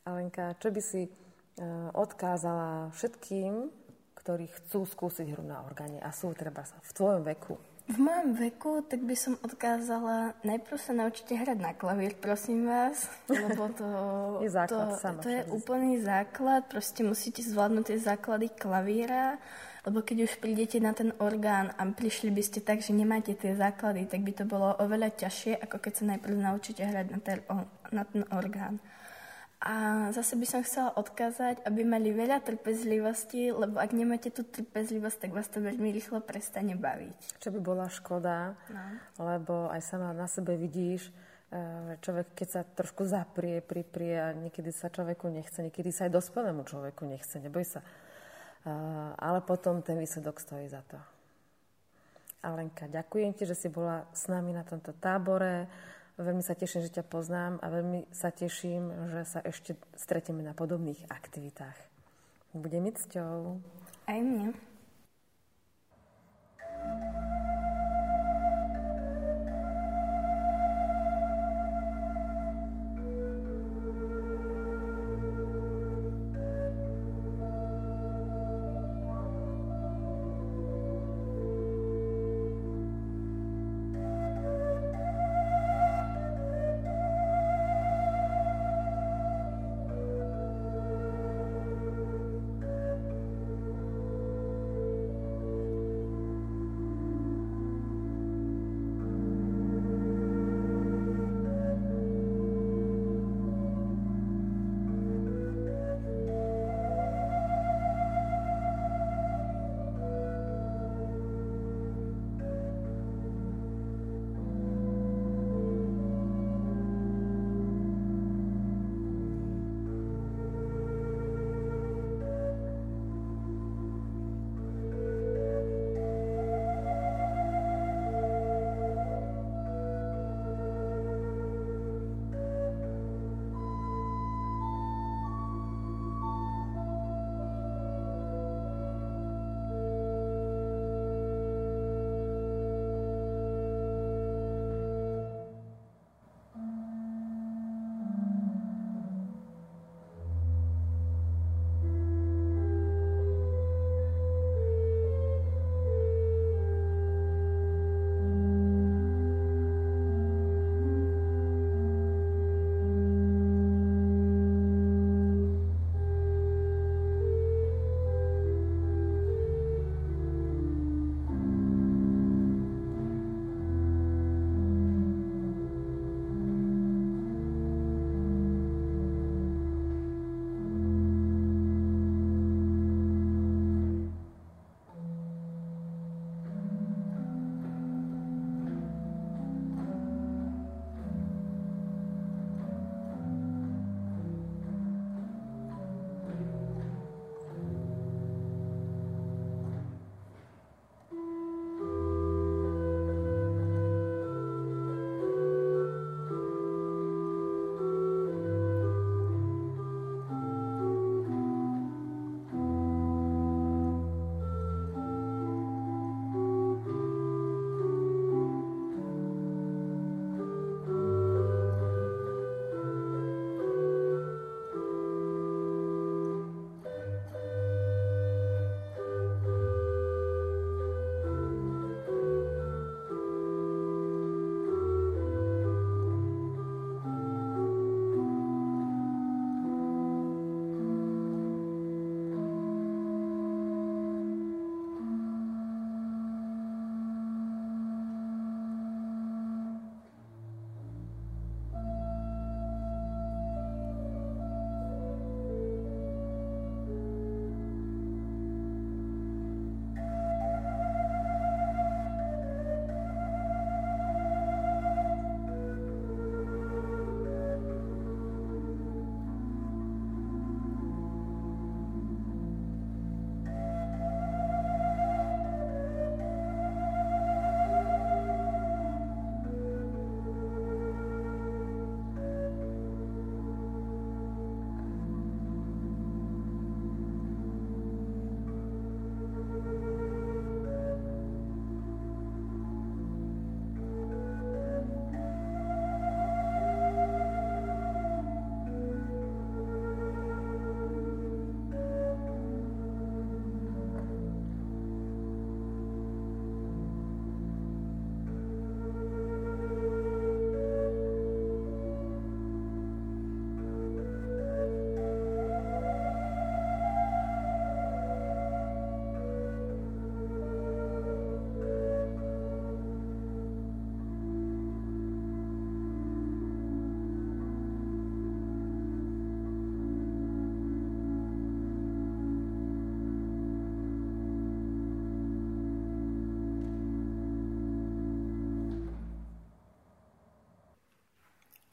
Alenka, 0.09 0.57
čo 0.57 0.73
by 0.73 0.81
si 0.81 1.05
uh, 1.05 1.93
odkázala 1.93 2.97
všetkým, 2.97 3.69
ktorí 4.17 4.49
chcú 4.49 4.89
skúsiť 4.89 5.37
hru 5.37 5.45
na 5.45 5.61
orgáne 5.61 6.01
a 6.01 6.09
sú 6.17 6.33
treba 6.33 6.65
v 6.65 6.91
tvojom 6.97 7.21
veku? 7.21 7.61
V 7.91 7.99
mojom 7.99 8.39
veku, 8.39 8.87
tak 8.87 9.03
by 9.03 9.17
som 9.19 9.35
odkázala, 9.43 10.39
najprv 10.47 10.79
sa 10.79 10.95
naučite 10.95 11.35
hrať 11.35 11.59
na 11.59 11.75
klavír, 11.75 12.15
prosím 12.15 12.71
vás, 12.71 13.11
lebo 13.27 13.69
to, 13.75 13.89
je, 14.47 14.51
základ, 14.55 15.03
to, 15.03 15.27
to 15.27 15.29
je 15.29 15.43
úplný 15.51 15.99
základ, 15.99 16.63
proste 16.71 17.03
musíte 17.03 17.43
zvládnuť 17.43 17.85
tie 17.91 17.99
základy 17.99 18.55
klavíra, 18.55 19.43
lebo 19.83 19.99
keď 19.99 20.31
už 20.31 20.39
prídete 20.39 20.79
na 20.79 20.95
ten 20.95 21.11
orgán 21.19 21.75
a 21.75 21.83
prišli 21.83 22.31
by 22.31 22.43
ste 22.47 22.63
tak, 22.63 22.87
že 22.87 22.95
nemáte 22.95 23.35
tie 23.35 23.59
základy, 23.59 24.07
tak 24.07 24.23
by 24.23 24.31
to 24.31 24.45
bolo 24.47 24.79
oveľa 24.79 25.11
ťažšie, 25.19 25.59
ako 25.59 25.77
keď 25.83 25.93
sa 25.93 26.05
najprv 26.15 26.35
naučíte 26.39 26.87
hrať 26.87 27.07
na 27.11 27.19
ten, 27.19 27.39
na 27.91 28.03
ten 28.07 28.23
orgán. 28.31 28.79
A 29.63 30.11
zase 30.11 30.35
by 30.35 30.43
som 30.43 30.67
chcela 30.67 30.91
odkázať, 30.99 31.63
aby 31.63 31.87
mali 31.87 32.11
veľa 32.11 32.43
trpezlivosti, 32.43 33.55
lebo 33.55 33.79
ak 33.79 33.95
nemáte 33.95 34.35
tú 34.35 34.43
trpezlivosť, 34.43 35.23
tak 35.23 35.31
vás 35.31 35.47
to 35.47 35.63
veľmi 35.63 35.95
rýchlo 35.95 36.19
prestane 36.19 36.75
baviť. 36.75 37.39
Čo 37.39 37.55
by 37.55 37.61
bola 37.63 37.87
škoda, 37.87 38.59
no. 38.67 38.83
lebo 39.23 39.71
aj 39.71 39.79
sama 39.87 40.11
na 40.11 40.27
sebe 40.27 40.59
vidíš, 40.59 41.15
že 41.53 41.95
človek, 42.03 42.35
keď 42.35 42.49
sa 42.49 42.61
trošku 42.67 43.07
zaprie, 43.07 43.63
priprie 43.63 44.19
a 44.19 44.35
niekedy 44.35 44.75
sa 44.75 44.91
človeku 44.91 45.31
nechce, 45.31 45.63
niekedy 45.63 45.95
sa 45.95 46.11
aj 46.11 46.17
dospelému 46.17 46.67
človeku 46.67 47.07
nechce, 47.07 47.39
neboj 47.39 47.63
sa. 47.63 47.87
Ale 49.21 49.47
potom 49.47 49.79
ten 49.79 49.95
výsledok 49.95 50.43
stojí 50.43 50.67
za 50.67 50.83
to. 50.91 50.99
Alenka, 52.43 52.91
ďakujem 52.91 53.31
ti, 53.39 53.47
že 53.47 53.55
si 53.55 53.71
bola 53.71 54.03
s 54.11 54.27
nami 54.27 54.51
na 54.51 54.67
tomto 54.67 54.91
tábore. 54.99 55.71
Veľmi 56.21 56.45
sa 56.45 56.53
teším, 56.53 56.85
že 56.85 57.01
ťa 57.01 57.09
poznám 57.09 57.57
a 57.65 57.73
veľmi 57.73 58.05
sa 58.13 58.29
teším, 58.29 58.93
že 59.09 59.25
sa 59.25 59.41
ešte 59.41 59.81
stretieme 59.97 60.45
na 60.45 60.53
podobných 60.53 61.09
aktivitách. 61.09 61.79
Bude 62.53 62.79
mi 62.85 62.93
cťou. 62.93 63.57
Aj 64.05 64.21
mne. 64.21 64.53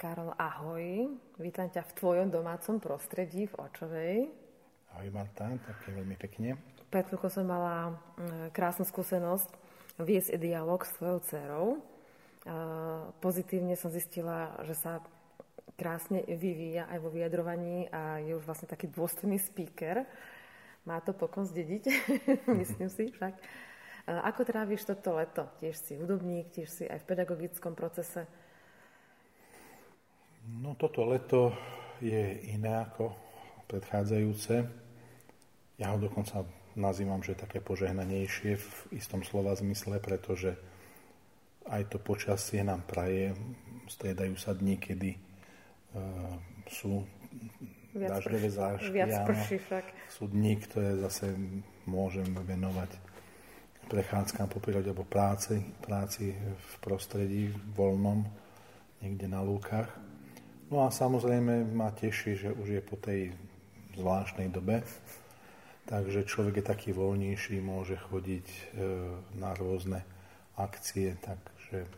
Karol, 0.09 0.33
ahoj. 0.41 0.85
Vítam 1.37 1.69
ťa 1.69 1.85
v 1.85 1.95
tvojom 2.01 2.33
domácom 2.33 2.81
prostredí 2.81 3.45
v 3.45 3.53
Očovej. 3.61 4.25
Ahoj 4.89 5.09
Marta, 5.13 5.45
také 5.61 5.93
veľmi 5.93 6.17
pekne. 6.17 6.57
Pred 6.89 7.13
som 7.29 7.45
mala 7.45 7.93
mm, 8.17 8.49
krásnu 8.49 8.89
skúsenosť 8.89 9.53
viesť 10.01 10.41
dialog 10.41 10.81
s 10.81 10.97
tvojou 10.97 11.19
dcerou. 11.21 11.67
Pozitívne 13.21 13.77
som 13.77 13.93
zistila, 13.93 14.57
že 14.65 14.73
sa 14.73 14.97
krásne 15.77 16.25
vyvíja 16.25 16.89
aj 16.89 17.05
vo 17.05 17.13
vyjadrovaní 17.13 17.85
a 17.93 18.17
je 18.17 18.33
už 18.33 18.49
vlastne 18.49 18.65
taký 18.65 18.89
dôstojný 18.89 19.37
speaker. 19.37 20.09
Má 20.89 21.05
to 21.05 21.13
pokon 21.13 21.45
zdediť, 21.45 21.85
myslím 22.65 22.89
si 22.89 23.13
však. 23.13 23.37
Ako 24.09 24.41
tráviš 24.41 24.89
toto 24.89 25.13
leto? 25.21 25.45
Tiež 25.61 25.77
si 25.77 26.01
hudobník, 26.01 26.49
tiež 26.49 26.65
si 26.65 26.89
aj 26.89 26.97
v 26.97 27.07
pedagogickom 27.13 27.77
procese. 27.77 28.25
No 30.57 30.73
toto 30.73 31.05
leto 31.05 31.53
je 32.01 32.41
iné 32.49 32.73
ako 32.89 33.13
predchádzajúce. 33.69 34.65
Ja 35.77 35.93
ho 35.93 36.01
dokonca 36.01 36.43
nazývam, 36.73 37.21
že 37.21 37.37
také 37.37 37.61
požehnanejšie 37.61 38.57
v 38.57 38.77
istom 38.97 39.21
slova 39.21 39.53
zmysle, 39.53 40.01
pretože 40.01 40.57
aj 41.69 41.93
to 41.93 42.01
počasie 42.01 42.65
nám 42.65 42.81
praje, 42.89 43.37
striedajú 43.85 44.33
sa 44.41 44.57
dní, 44.57 44.81
kedy 44.81 45.13
uh, 45.13 46.33
sú 46.65 47.05
viac 47.93 48.25
prší 49.29 49.57
však. 49.61 49.85
Sú 50.09 50.25
dní, 50.29 50.57
ktoré 50.57 50.97
zase 50.97 51.37
môžem 51.85 52.25
venovať 52.25 52.89
prechádzkam 53.89 54.45
po 54.45 54.61
prírode 54.61 54.93
alebo 54.93 55.01
práci, 55.01 55.65
práci 55.81 56.37
v 56.37 56.73
prostredí 56.77 57.49
voľnom, 57.73 58.21
niekde 59.01 59.25
na 59.25 59.41
lúkach. 59.41 59.89
No 60.69 60.85
a 60.85 60.93
samozrejme 60.93 61.65
ma 61.73 61.89
teší, 61.89 62.37
že 62.37 62.49
už 62.53 62.67
je 62.77 62.81
po 62.85 62.93
tej 62.93 63.33
zvláštnej 63.97 64.53
dobe, 64.53 64.85
takže 65.89 66.29
človek 66.29 66.61
je 66.61 66.65
taký 66.65 66.89
voľnejší, 66.93 67.57
môže 67.57 67.97
chodiť 67.97 68.45
e, 68.45 68.61
na 69.41 69.57
rôzne 69.57 70.05
akcie, 70.53 71.17
takže 71.25 71.89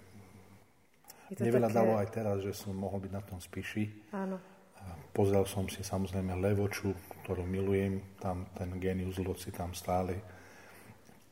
neveľa 1.36 1.68
také... 1.68 1.78
dalo 1.84 1.94
aj 2.00 2.08
teraz, 2.16 2.38
že 2.48 2.56
som 2.56 2.72
mohol 2.72 3.04
byť 3.04 3.12
na 3.12 3.24
tom 3.24 3.44
spíši. 3.44 4.16
Áno. 4.16 4.40
Pozrel 5.12 5.44
som 5.44 5.68
si 5.68 5.84
samozrejme 5.84 6.40
Levoču, 6.40 6.96
ktorú 7.24 7.44
milujem, 7.44 8.00
tam 8.24 8.48
ten 8.56 8.72
genius 8.80 9.20
loci 9.20 9.52
tam 9.52 9.76
stále 9.76 10.16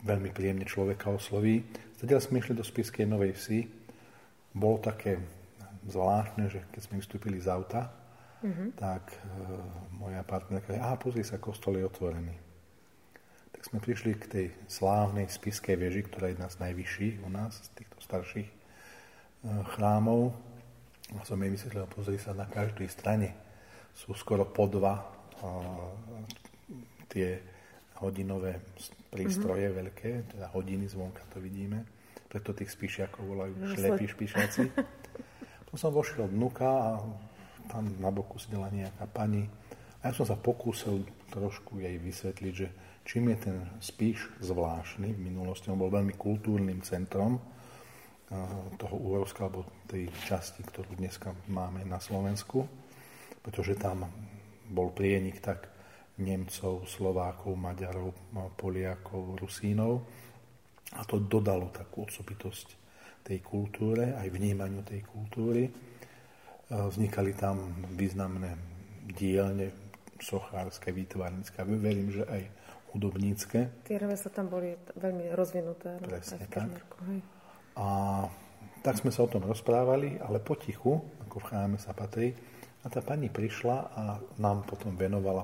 veľmi 0.03 0.35
príjemne 0.35 0.67
človeka 0.67 1.11
osloví. 1.11 1.63
Teda 1.95 2.19
sme 2.19 2.43
išli 2.43 2.55
do 2.55 2.63
Spiskej 2.63 3.07
Novej 3.07 3.35
Vsi. 3.39 3.59
Bolo 4.51 4.83
také 4.83 5.38
zvláštne, 5.89 6.49
že 6.49 6.63
keď 6.71 6.81
sme 6.85 6.95
vystúpili 7.01 7.37
z 7.41 7.49
auta, 7.49 7.89
mm-hmm. 8.43 8.69
tak 8.79 9.03
e, 9.11 9.17
moja 9.99 10.21
partnerka, 10.23 10.77
a 10.79 10.95
pozri 10.95 11.25
sa, 11.25 11.41
kostol 11.41 11.79
je 11.79 11.85
otvorený. 11.85 12.35
Tak 13.51 13.61
sme 13.67 13.83
prišli 13.83 14.15
k 14.15 14.25
tej 14.29 14.47
slávnej 14.71 15.27
spiskej 15.27 15.75
veži, 15.75 16.07
ktorá 16.07 16.31
je 16.31 16.39
jedna 16.39 16.47
z 16.47 16.59
najvyšších 16.63 17.15
u 17.25 17.29
nás, 17.29 17.59
z 17.59 17.69
týchto 17.75 17.97
starších 17.99 18.49
e, 18.49 18.55
chrámov. 19.75 20.31
A 21.17 21.25
som 21.25 21.41
jej 21.41 21.51
vysvetlil, 21.51 21.89
pozri 21.89 22.21
sa, 22.21 22.37
na 22.37 22.45
každej 22.45 22.87
strane 22.87 23.33
sú 23.97 24.13
skoro 24.13 24.45
po 24.45 24.69
dva 24.69 25.01
e, 25.01 25.03
tie 27.09 27.29
hodinové 27.99 28.63
prístroje 29.11 29.67
mm-hmm. 29.67 29.79
veľké, 29.83 30.11
teda 30.31 30.45
hodiny 30.55 30.87
zvonka 30.87 31.25
to 31.33 31.43
vidíme. 31.43 31.83
Preto 32.29 32.53
tých 32.53 32.69
spíšiakov 32.69 33.25
volajú 33.25 33.53
šlepí 33.73 34.05
špíšaci. 34.05 34.63
Potom 35.69 35.77
som 35.77 35.93
vošiel 35.93 36.25
vnuka 36.25 36.65
a 36.65 36.89
tam 37.69 37.93
na 38.01 38.09
boku 38.09 38.41
sedela 38.41 38.73
nejaká 38.73 39.05
pani. 39.05 39.45
A 40.01 40.09
ja 40.09 40.17
som 40.17 40.25
sa 40.25 40.33
pokúsil 40.33 41.05
trošku 41.29 41.77
jej 41.77 41.93
vysvetliť, 42.01 42.53
že 42.57 42.67
čím 43.05 43.29
je 43.29 43.37
ten 43.37 43.57
spíš 43.77 44.33
zvláštny, 44.41 45.13
v 45.13 45.21
minulosti. 45.29 45.69
On 45.69 45.77
bol 45.77 45.93
veľmi 45.93 46.17
kultúrnym 46.17 46.81
centrom 46.81 47.37
toho 48.81 48.95
Úrovska, 48.97 49.45
alebo 49.45 49.85
tej 49.85 50.09
časti, 50.25 50.65
ktorú 50.65 50.97
dneska 50.97 51.37
máme 51.53 51.85
na 51.85 52.01
Slovensku, 52.01 52.65
pretože 53.45 53.77
tam 53.77 54.09
bol 54.73 54.89
prienik 54.89 55.37
tak 55.37 55.69
Nemcov, 56.17 56.89
Slovákov, 56.89 57.53
Maďarov, 57.53 58.33
Poliakov, 58.57 59.37
Rusínov. 59.37 60.01
A 60.97 61.05
to 61.05 61.21
dodalo 61.21 61.69
takú 61.69 62.09
osobitosť 62.09 62.78
tej 63.29 63.45
kultúre, 63.45 64.17
aj 64.17 64.27
vnímaniu 64.33 64.81
tej 64.81 65.05
kultúry. 65.05 65.69
Vznikali 66.69 67.37
tam 67.37 67.85
významné 67.93 68.57
dielne 69.13 69.69
sochárske, 70.17 70.89
výtvarnícke, 70.89 71.61
verím, 71.65 72.09
že 72.09 72.25
aj 72.25 72.41
hudobnícke. 72.93 73.85
Tie 73.85 73.97
remesla 74.01 74.29
tam 74.33 74.49
boli 74.49 74.73
veľmi 74.97 75.33
rozvinuté. 75.37 76.01
No, 76.01 76.09
Presne 76.09 76.45
tak. 76.49 76.69
A 77.77 77.87
tak 78.81 78.97
sme 78.97 79.13
sa 79.13 79.23
o 79.23 79.31
tom 79.31 79.45
rozprávali, 79.45 80.17
ale 80.17 80.41
potichu, 80.41 80.97
ako 81.27 81.35
v 81.37 81.47
chráme 81.47 81.77
sa 81.77 81.93
patrí. 81.93 82.33
A 82.81 82.87
tá 82.87 83.03
pani 83.03 83.27
prišla 83.27 83.77
a 83.93 84.03
nám 84.39 84.63
potom 84.63 84.95
venovala 84.95 85.43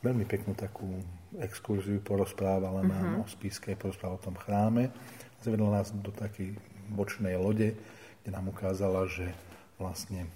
veľmi 0.00 0.24
peknú 0.24 0.56
takú 0.56 0.98
exkurziu, 1.36 2.00
porozprávala 2.00 2.80
uh-huh. 2.80 2.90
nám 2.90 3.04
mhm. 3.04 3.20
o 3.22 3.24
spiske, 3.28 3.76
porozprávala 3.76 4.18
o 4.18 4.24
tom 4.24 4.36
chráme. 4.38 4.90
Zavedla 5.38 5.70
nás 5.70 5.94
do 5.94 6.10
takej 6.10 6.56
bočnej 6.92 7.36
lode, 7.36 7.76
kde 8.22 8.30
nám 8.32 8.50
ukázala, 8.50 9.08
že 9.08 9.32
vlastne 9.78 10.26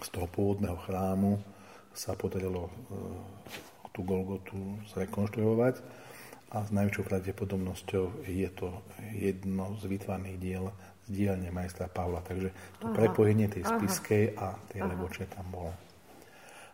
z 0.00 0.08
toho 0.08 0.26
pôvodného 0.30 0.78
chrámu 0.88 1.42
sa 1.92 2.16
podarilo 2.16 2.66
e, 2.66 2.72
tú 3.92 4.06
Golgotu 4.06 4.56
zrekonštruovať 4.94 5.82
a 6.50 6.66
s 6.66 6.70
najväčšou 6.74 7.04
pravdepodobnosťou 7.06 8.26
je 8.26 8.48
to 8.50 8.74
jedno 9.14 9.76
z 9.78 9.84
vytvarných 9.86 10.38
diel 10.40 10.74
z 11.06 11.08
dielne 11.10 11.50
majstra 11.50 11.90
Pavla. 11.90 12.22
Takže 12.22 12.54
to 12.78 12.86
Aha. 12.90 12.96
prepojenie 12.96 13.50
tej 13.50 13.66
spiskej 13.66 14.38
a 14.38 14.54
tej 14.70 14.86
Aha. 14.86 14.90
leboče 14.94 15.26
tam 15.30 15.46
bolo. 15.50 15.72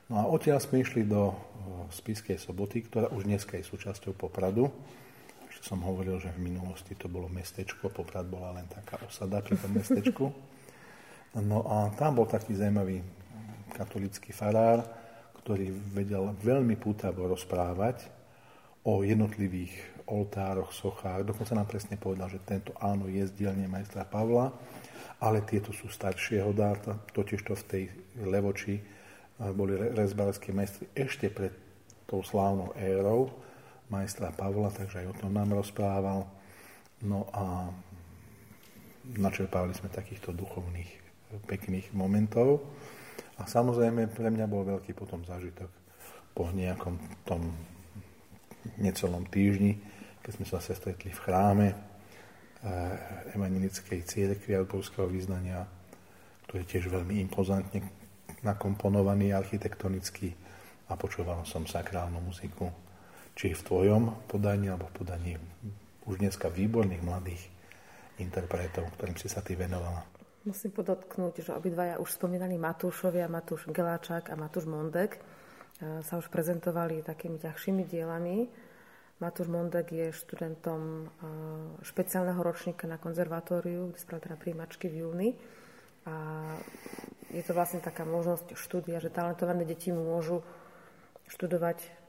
No 0.06 0.22
a 0.22 0.24
odtiaľ 0.30 0.62
sme 0.62 0.86
išli 0.86 1.02
do 1.02 1.32
e, 1.32 1.36
spiskej 1.90 2.38
soboty, 2.38 2.86
ktorá 2.86 3.10
už 3.10 3.26
dneska 3.26 3.58
je 3.58 3.66
súčasťou 3.66 4.14
Popradu 4.14 4.70
som 5.66 5.82
hovoril, 5.82 6.22
že 6.22 6.30
v 6.30 6.46
minulosti 6.46 6.94
to 6.94 7.10
bolo 7.10 7.26
mestečko, 7.26 7.90
Poprad 7.90 8.30
bola 8.30 8.54
len 8.54 8.70
taká 8.70 9.02
osada 9.02 9.42
pri 9.42 9.58
tom 9.58 9.74
mestečku. 9.74 10.30
No 11.42 11.66
a 11.66 11.90
tam 11.98 12.22
bol 12.22 12.30
taký 12.30 12.54
zaujímavý 12.54 13.02
katolický 13.74 14.30
farár, 14.30 14.86
ktorý 15.42 15.74
vedel 15.90 16.30
veľmi 16.38 16.78
pútavo 16.78 17.26
rozprávať 17.26 18.06
o 18.86 19.02
jednotlivých 19.02 19.74
oltároch, 20.06 20.70
sochách. 20.70 21.26
Dokonca 21.26 21.58
nám 21.58 21.66
presne 21.66 21.98
povedal, 21.98 22.30
že 22.30 22.46
tento 22.46 22.70
áno 22.78 23.10
je 23.10 23.26
z 23.26 23.34
dielne 23.34 23.66
majstra 23.66 24.06
Pavla, 24.06 24.54
ale 25.18 25.42
tieto 25.42 25.74
sú 25.74 25.90
staršieho 25.90 26.54
dáta, 26.54 26.94
totiž 27.10 27.42
to 27.42 27.58
v 27.58 27.66
tej 27.66 27.84
Levoči 28.22 28.78
boli 29.52 29.74
rezbarskí 29.74 30.54
majstri 30.54 30.86
ešte 30.94 31.26
pred 31.28 31.50
tou 32.06 32.22
slávnou 32.22 32.70
érou, 32.78 33.34
majstra 33.88 34.34
Pavla, 34.34 34.74
takže 34.74 35.04
aj 35.04 35.06
o 35.12 35.18
tom 35.18 35.30
nám 35.34 35.54
rozprával. 35.54 36.26
No 37.04 37.28
a 37.30 37.70
načerpávali 39.14 39.76
sme 39.76 39.92
takýchto 39.92 40.34
duchovných 40.34 40.90
pekných 41.46 41.94
momentov. 41.94 42.66
A 43.36 43.44
samozrejme 43.44 44.08
pre 44.10 44.32
mňa 44.32 44.46
bol 44.48 44.64
veľký 44.64 44.96
potom 44.96 45.22
zážitok 45.22 45.68
po 46.32 46.48
nejakom 46.50 46.96
tom 47.28 47.52
necelom 48.80 49.28
týždni, 49.28 49.78
keď 50.24 50.32
sme 50.40 50.46
sa 50.48 50.58
stretli 50.58 51.12
v 51.12 51.22
chráme 51.22 51.66
eh, 51.70 51.76
evanilickej 53.36 54.02
církvy 54.02 54.56
Alpolského 54.56 55.06
význania, 55.06 55.62
ktorý 56.48 56.64
je 56.66 56.70
tiež 56.76 56.84
veľmi 56.90 57.22
impozantne 57.22 57.84
nakomponovaný 58.42 59.32
architektonicky 59.32 60.34
a 60.90 60.94
počúval 60.94 61.42
som 61.46 61.66
sakrálnu 61.66 62.20
muziku 62.22 62.85
či 63.36 63.52
v 63.52 63.62
tvojom 63.62 64.02
podaní, 64.32 64.72
alebo 64.72 64.88
v 64.88 64.96
podaní 64.96 65.32
už 66.08 66.24
dneska 66.24 66.48
výborných 66.48 67.04
mladých 67.04 67.42
interpretov, 68.16 68.88
ktorým 68.96 69.20
si 69.20 69.28
sa 69.28 69.44
ty 69.44 69.52
venovala. 69.52 70.08
Musím 70.48 70.72
podotknúť, 70.72 71.44
že 71.44 71.52
obidvaja 71.52 72.00
už 72.00 72.16
spomínaní 72.16 72.56
Matúšovia, 72.56 73.28
Matúš 73.28 73.68
Geláčak 73.68 74.32
a 74.32 74.38
Matúš 74.38 74.64
Mondek 74.70 75.18
e, 75.18 75.20
sa 76.06 76.14
už 76.16 76.30
prezentovali 76.32 77.02
takými 77.02 77.36
ťažšími 77.36 77.82
dielami. 77.84 78.46
Matúš 79.18 79.50
Mondek 79.50 79.90
je 79.90 80.14
študentom 80.14 80.80
e, 80.80 81.04
špeciálneho 81.82 82.38
ročníka 82.40 82.86
na 82.86 82.96
konzervatóriu, 82.96 83.90
kde 83.90 83.98
spravil 83.98 84.22
teda 84.22 84.36
príjmačky 84.38 84.86
v 84.86 85.02
júni. 85.02 85.28
A 86.06 86.14
je 87.34 87.42
to 87.42 87.50
vlastne 87.50 87.82
taká 87.82 88.06
možnosť 88.06 88.54
štúdia, 88.54 89.02
že 89.02 89.10
talentované 89.10 89.66
deti 89.66 89.90
môžu 89.90 90.46
študovať 91.26 92.05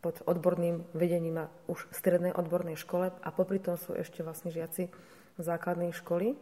pod 0.00 0.24
odborným 0.24 0.84
vedením 0.96 1.44
a 1.44 1.52
už 1.68 1.84
strednej 1.92 2.32
odbornej 2.32 2.76
škole 2.80 3.12
a 3.12 3.28
popri 3.32 3.60
tom 3.60 3.76
sú 3.76 3.92
ešte 3.92 4.24
vlastne 4.24 4.48
žiaci 4.48 4.88
základnej 5.36 5.92
školy. 5.92 6.36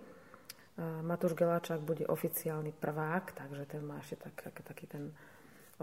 Matúš 0.78 1.34
Geláčák 1.34 1.82
bude 1.82 2.06
oficiálny 2.06 2.70
prvák, 2.70 3.34
takže 3.34 3.66
ten 3.66 3.82
má 3.82 3.98
ešte 3.98 4.30
tak, 4.30 4.62
taký 4.62 4.86
ten 4.86 5.10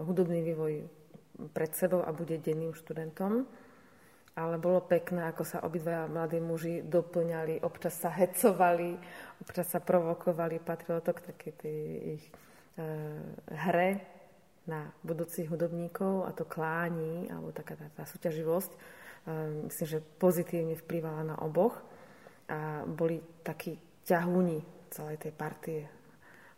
hudobný 0.00 0.40
vývoj 0.40 0.88
pred 1.52 1.72
sebou 1.76 2.00
a 2.00 2.16
bude 2.16 2.40
denným 2.40 2.72
študentom. 2.72 3.44
Ale 4.36 4.60
bolo 4.60 4.84
pekné, 4.84 5.32
ako 5.32 5.44
sa 5.48 5.64
obidvaja 5.64 6.08
mladí 6.12 6.40
muži 6.40 6.84
doplňali, 6.84 7.64
občas 7.64 7.96
sa 7.96 8.12
hecovali, 8.12 8.96
občas 9.40 9.68
sa 9.72 9.80
provokovali. 9.80 10.60
Patrilo 10.60 11.00
to 11.00 11.16
k 11.16 11.24
takej 11.32 11.52
tej 11.56 11.78
ich 12.20 12.24
e, 12.28 12.32
hre 13.48 14.15
na 14.66 14.90
budúcich 15.06 15.46
hudobníkov 15.46 16.26
a 16.26 16.34
to 16.34 16.44
klání, 16.44 17.30
alebo 17.30 17.54
taká 17.54 17.78
tá, 17.78 17.86
tá 17.94 18.04
súťaživosť, 18.04 18.70
e, 18.74 18.78
myslím, 19.70 19.86
že 19.86 20.04
pozitívne 20.18 20.74
vplyvala 20.74 21.22
na 21.22 21.36
oboch 21.38 21.78
a 22.50 22.82
boli 22.86 23.22
takí 23.46 23.78
ťahúni 24.06 24.62
celej 24.90 25.18
tej 25.18 25.32
partie 25.34 25.80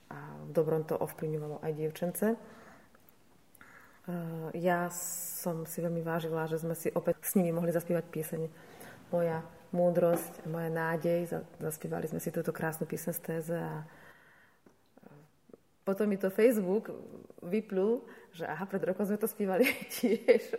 a 0.09 0.41
v 0.49 0.51
dobrom 0.53 0.85
to 0.89 0.97
ovplyvňovalo 0.97 1.61
aj 1.61 1.73
dievčence. 1.77 2.27
Eh, 4.09 4.49
ja 4.57 4.89
som 5.43 5.69
si 5.69 5.85
veľmi 5.85 6.01
vážila, 6.01 6.49
že 6.49 6.65
sme 6.65 6.73
si 6.73 6.89
opäť 6.97 7.21
s 7.21 7.37
nimi 7.37 7.53
mohli 7.53 7.73
zaspívať 7.73 8.05
pieseň 8.09 8.43
Moja 9.09 9.41
múdrosť, 9.73 10.45
moja 10.49 10.69
nádej. 10.69 11.33
Zaspívali 11.57 12.05
sme 12.09 12.21
si 12.21 12.29
túto 12.29 12.53
krásnu 12.53 12.85
pieseň 12.85 13.13
z 13.17 13.21
téze 13.25 13.57
a 13.57 13.89
potom 15.89 16.05
mi 16.05 16.21
to 16.21 16.29
Facebook 16.29 16.93
vyplul, 17.41 18.05
že 18.37 18.45
aha, 18.45 18.69
pred 18.69 18.85
rokom 18.85 19.09
sme 19.09 19.17
to 19.17 19.25
spívali 19.25 19.65
tiež, 19.97 20.53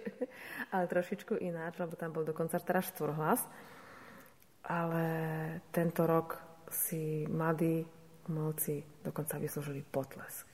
ale 0.74 0.90
trošičku 0.90 1.38
ináč, 1.38 1.78
lebo 1.78 1.94
tam 1.94 2.10
bol 2.10 2.26
dokonca 2.26 2.58
teraz 2.58 2.90
štvorhlas. 2.90 3.46
Ale 4.66 5.06
tento 5.70 6.10
rok 6.10 6.42
si 6.74 7.30
mladí 7.30 7.86
umelci 8.26 8.82
dokonca 9.06 9.38
vyslúžili 9.38 9.86
potlesk. 9.86 10.50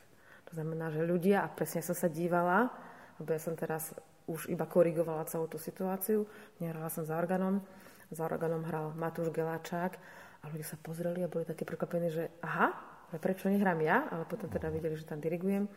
To 0.52 0.60
znamená, 0.60 0.92
že 0.92 1.08
ľudia, 1.08 1.44
a 1.44 1.48
presne 1.48 1.80
som 1.80 1.96
sa 1.96 2.12
dívala, 2.12 2.68
lebo 3.16 3.32
ja 3.32 3.40
som 3.40 3.56
teraz 3.56 3.96
už 4.28 4.52
iba 4.52 4.68
korigovala 4.68 5.24
celú 5.32 5.48
tú 5.48 5.56
situáciu, 5.56 6.28
nehrala 6.60 6.92
som 6.92 7.08
za 7.08 7.16
organom, 7.16 7.64
za 8.12 8.28
organom 8.28 8.68
hral 8.68 8.92
Matúš 9.00 9.32
Geláčák 9.32 9.96
a 10.44 10.52
ľudia 10.52 10.68
sa 10.68 10.78
pozreli 10.84 11.24
a 11.24 11.32
boli 11.32 11.48
také 11.48 11.64
prekvapení, 11.64 12.12
že 12.12 12.28
aha, 12.44 12.95
prečo 13.22 13.50
nehrám 13.50 13.80
ja, 13.82 14.10
ale 14.12 14.26
potom 14.26 14.50
teda 14.50 14.70
videli, 14.70 14.98
že 14.98 15.08
tam 15.08 15.22
dirigujem, 15.22 15.66
e, 15.66 15.72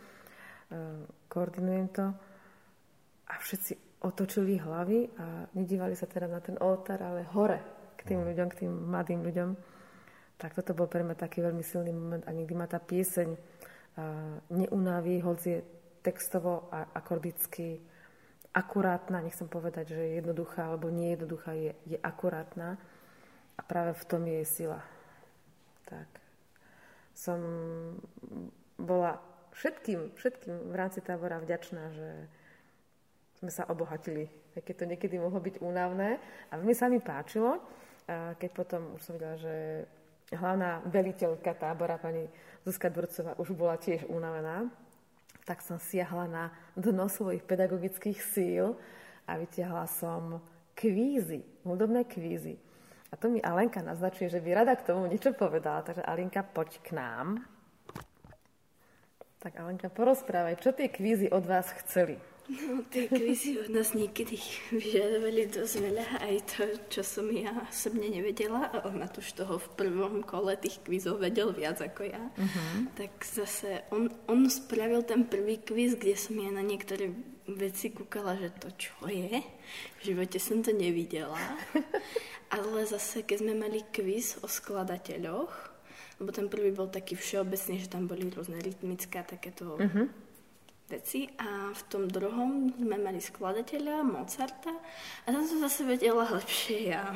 koordinujem 1.29 1.89
to 1.93 2.07
a 3.29 3.35
všetci 3.37 4.03
otočili 4.03 4.57
hlavy 4.57 5.11
a 5.19 5.27
nedívali 5.59 5.95
sa 5.99 6.07
teda 6.07 6.31
na 6.31 6.41
ten 6.41 6.57
oltár, 6.59 7.03
ale 7.03 7.27
hore 7.35 7.61
k 7.99 8.15
tým 8.15 8.23
ľuďom, 8.23 8.47
k 8.51 8.59
tým 8.65 8.73
mladým 8.73 9.21
ľuďom. 9.27 9.51
Tak 10.39 10.55
toto 10.55 10.71
bol 10.71 10.87
pre 10.87 11.03
mňa 11.03 11.19
taký 11.19 11.43
veľmi 11.43 11.67
silný 11.67 11.91
moment 11.91 12.23
a 12.23 12.31
nikdy 12.31 12.55
ma 12.55 12.71
tá 12.71 12.79
pieseň 12.79 13.35
neunaví, 14.55 15.19
hoď 15.19 15.39
je 15.43 15.59
textovo 16.03 16.71
a 16.71 16.95
akordicky 16.95 17.83
akurátna, 18.55 19.21
nechcem 19.21 19.51
povedať, 19.51 19.95
že 19.95 20.01
je 20.01 20.17
jednoduchá 20.23 20.71
alebo 20.71 20.89
nie 20.89 21.15
jednoduchá, 21.15 21.53
je, 21.53 21.73
je 21.87 21.99
akurátna 22.01 22.79
a 23.59 23.61
práve 23.63 23.93
v 23.99 24.05
tom 24.09 24.23
je 24.27 24.35
jej 24.43 24.47
sila. 24.47 24.81
Tak. 25.85 26.28
Som 27.19 27.41
bola 28.79 29.19
všetkým, 29.59 30.15
všetkým 30.15 30.71
v 30.71 30.75
rámci 30.79 31.03
tábora 31.03 31.43
vďačná, 31.43 31.91
že 31.91 32.09
sme 33.43 33.51
sa 33.51 33.67
obohatili, 33.67 34.31
keď 34.55 34.75
to 34.79 34.85
niekedy 34.87 35.19
mohlo 35.19 35.43
byť 35.43 35.59
únavné. 35.59 36.23
A 36.51 36.63
veľmi 36.63 36.75
sa 36.79 36.87
mi 36.87 37.03
páčilo, 37.03 37.59
keď 38.07 38.51
potom 38.55 38.95
už 38.95 39.03
som 39.03 39.19
videla, 39.19 39.35
že 39.35 39.83
hlavná 40.31 40.79
veliteľka 40.87 41.59
tábora, 41.59 41.99
pani 41.99 42.31
Zuzka 42.63 42.87
Dvorcová, 42.87 43.35
už 43.43 43.51
bola 43.51 43.75
tiež 43.83 44.07
unavená, 44.07 44.71
tak 45.43 45.59
som 45.59 45.83
siahla 45.83 46.31
na 46.31 46.45
dno 46.79 47.11
svojich 47.11 47.43
pedagogických 47.43 48.19
síl 48.23 48.79
a 49.27 49.35
vytiahla 49.35 49.91
som 49.91 50.39
kvízy, 50.79 51.43
hudobné 51.67 52.07
kvízy. 52.07 52.63
A 53.09 53.17
to 53.17 53.33
mi 53.33 53.41
Alenka 53.41 53.81
naznačuje, 53.81 54.29
že 54.29 54.41
by 54.41 54.65
rada 54.65 54.77
k 54.77 54.93
tomu 54.93 55.09
niečo 55.09 55.33
povedala. 55.33 55.81
Takže 55.81 56.05
Alenka, 56.05 56.45
poď 56.45 56.71
k 56.85 56.89
nám. 56.93 57.41
Tak 59.39 59.55
Alenka, 59.57 59.89
porozprávaj, 59.89 60.61
čo 60.61 60.75
tie 60.75 60.91
kvízy 60.91 61.31
od 61.31 61.47
vás 61.47 61.71
chceli? 61.85 62.21
No, 62.49 62.81
tie 62.89 63.05
kvízy 63.13 63.61
od 63.61 63.69
nás 63.69 63.93
niekedy 63.93 64.41
vyžadovali 64.73 65.53
dosť 65.53 65.75
veľa, 65.85 66.07
aj 66.25 66.37
to, 66.49 66.65
čo 66.89 67.03
som 67.05 67.29
ja 67.29 67.53
osobne 67.69 68.09
nevedela, 68.09 68.73
a 68.73 68.89
on 68.89 69.05
už 69.05 69.37
toho 69.37 69.61
v 69.61 69.69
prvom 69.77 70.25
kole 70.25 70.57
tých 70.57 70.81
kvízov 70.81 71.21
vedel 71.21 71.53
viac 71.53 71.77
ako 71.85 72.09
ja. 72.09 72.25
Uh-huh. 72.41 72.89
Tak 72.97 73.21
zase 73.21 73.85
on, 73.93 74.09
on 74.25 74.49
spravil 74.49 75.05
ten 75.05 75.29
prvý 75.29 75.61
kvíz, 75.61 76.01
kde 76.01 76.17
som 76.17 76.41
ja 76.41 76.49
na 76.49 76.65
niektoré 76.65 77.13
veci 77.53 77.93
kúkala, 77.93 78.41
že 78.41 78.49
to 78.57 78.73
čo 78.81 78.97
je. 79.13 79.45
V 80.01 80.09
živote 80.09 80.41
som 80.41 80.65
to 80.65 80.73
nevidela. 80.73 81.37
Ale 82.57 82.89
zase, 82.89 83.29
keď 83.29 83.45
sme 83.45 83.61
mali 83.61 83.85
kvíz 83.93 84.41
o 84.41 84.49
skladateľoch, 84.49 85.53
lebo 86.17 86.31
ten 86.33 86.49
prvý 86.49 86.73
bol 86.73 86.89
taký 86.89 87.13
všeobecný, 87.13 87.77
že 87.77 87.93
tam 87.93 88.09
boli 88.09 88.25
rôzne 88.33 88.57
rytmické 88.57 89.21
takéto 89.21 89.77
uh-huh 89.77 90.28
veci 90.89 91.29
a 91.37 91.71
v 91.71 91.83
tom 91.93 92.09
druhom 92.09 92.73
sme 92.73 92.97
mali 92.97 93.21
skladateľa 93.21 94.03
Mozarta 94.03 94.73
a 95.25 95.27
tam 95.29 95.45
som 95.45 95.61
zase 95.61 95.85
vedela 95.85 96.25
lepšie 96.41 96.97
ja. 96.97 97.13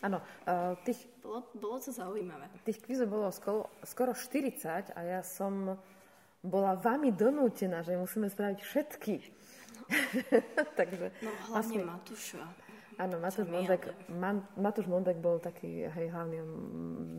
Áno, 0.00 0.20
uh, 0.48 0.76
tých... 0.84 1.00
Bolo, 1.20 1.50
bolo 1.58 1.76
to 1.82 1.90
zaujímavé. 1.90 2.46
Tých 2.62 2.78
kvizov 2.84 3.10
bolo 3.10 3.28
skoro, 3.34 3.68
skoro 3.82 4.14
40 4.14 4.94
a 4.94 5.00
ja 5.02 5.20
som 5.26 5.74
bola 6.46 6.78
vami 6.78 7.10
donútená, 7.10 7.82
že 7.82 7.98
musíme 7.98 8.30
spraviť 8.30 8.58
všetky. 8.62 9.14
No. 9.74 9.82
Takže, 10.78 11.06
no 11.24 11.30
hlavne 11.50 11.50
vlastne... 11.50 11.80
Matúša. 11.82 12.44
Áno, 12.96 13.20
Matúš 13.20 13.44
Mondek, 13.44 13.92
Man, 14.08 14.40
Matúš 14.56 14.88
Mondek 14.88 15.20
bol 15.20 15.36
taký, 15.36 15.84
hej, 15.84 16.08
hlavne 16.08 16.40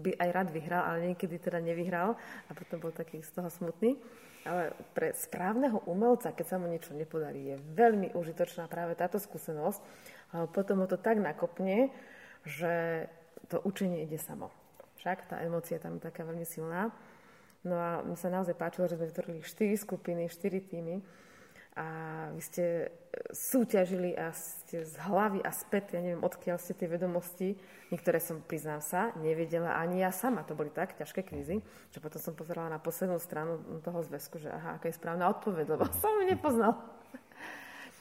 by 0.01 0.17
aj 0.17 0.29
rád 0.33 0.49
vyhral, 0.49 0.81
ale 0.81 1.13
niekedy 1.13 1.37
teda 1.37 1.61
nevyhral 1.61 2.17
a 2.17 2.51
potom 2.57 2.81
bol 2.81 2.89
taký 2.89 3.21
z 3.21 3.29
toho 3.29 3.45
smutný. 3.45 3.93
Ale 4.47 4.71
pre 4.95 5.11
správneho 5.11 5.83
umelca, 5.83 6.31
keď 6.31 6.45
sa 6.47 6.55
mu 6.55 6.71
niečo 6.71 6.95
nepodarí, 6.95 7.51
je 7.51 7.55
veľmi 7.75 8.15
užitočná 8.15 8.71
práve 8.71 8.95
táto 8.95 9.19
skúsenosť. 9.19 9.83
Potom 10.55 10.79
ho 10.79 10.87
to 10.87 10.95
tak 10.95 11.19
nakopne, 11.19 11.91
že 12.47 13.05
to 13.51 13.59
učenie 13.67 14.07
ide 14.07 14.15
samo. 14.15 14.47
Však 15.03 15.27
tá 15.27 15.43
emócia 15.43 15.83
tam 15.83 15.99
je 15.99 16.07
taká 16.07 16.23
veľmi 16.23 16.47
silná. 16.47 16.95
No 17.67 17.75
a 17.75 17.99
mi 18.07 18.15
sa 18.15 18.31
naozaj 18.31 18.55
páčilo, 18.55 18.87
že 18.87 18.95
sme 18.95 19.11
vytvorili 19.11 19.43
4 19.43 19.75
skupiny, 19.75 20.31
4 20.31 20.71
týmy 20.71 21.03
a 21.77 21.87
vy 22.33 22.41
ste 22.41 22.65
e, 22.65 22.87
súťažili 23.29 24.17
a 24.17 24.33
ste 24.33 24.81
z 24.81 24.97
hlavy 25.05 25.45
a 25.45 25.53
späť, 25.53 25.93
ja 25.93 26.01
neviem, 26.01 26.25
odkiaľ 26.25 26.57
ste 26.57 26.73
tie 26.73 26.89
vedomosti, 26.89 27.53
niektoré 27.93 28.17
som, 28.17 28.41
priznám 28.41 28.81
sa, 28.81 29.13
nevedela 29.21 29.77
ani 29.77 30.01
ja 30.01 30.09
sama, 30.09 30.41
to 30.41 30.57
boli 30.57 30.73
tak 30.73 30.97
ťažké 30.97 31.21
kvízy, 31.21 31.61
že 31.93 32.01
potom 32.01 32.17
som 32.17 32.33
pozerala 32.33 32.73
na 32.73 32.81
poslednú 32.81 33.21
stranu 33.21 33.61
toho 33.85 34.01
zväzku, 34.01 34.41
že 34.41 34.49
aha, 34.49 34.81
aká 34.81 34.89
je 34.89 34.97
správna 34.97 35.29
odpoveď, 35.29 35.77
lebo 35.77 35.85
som 36.01 36.17
ju 36.17 36.25
nepoznal. 36.25 36.73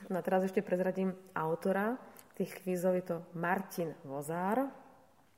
No 0.08 0.20
a 0.20 0.24
teraz 0.24 0.46
ešte 0.46 0.64
prezradím 0.64 1.12
autora. 1.34 1.98
Tých 2.36 2.52
kvízov, 2.62 2.96
je 3.00 3.04
to 3.04 3.16
Martin 3.32 3.96
Vozár, 4.04 4.68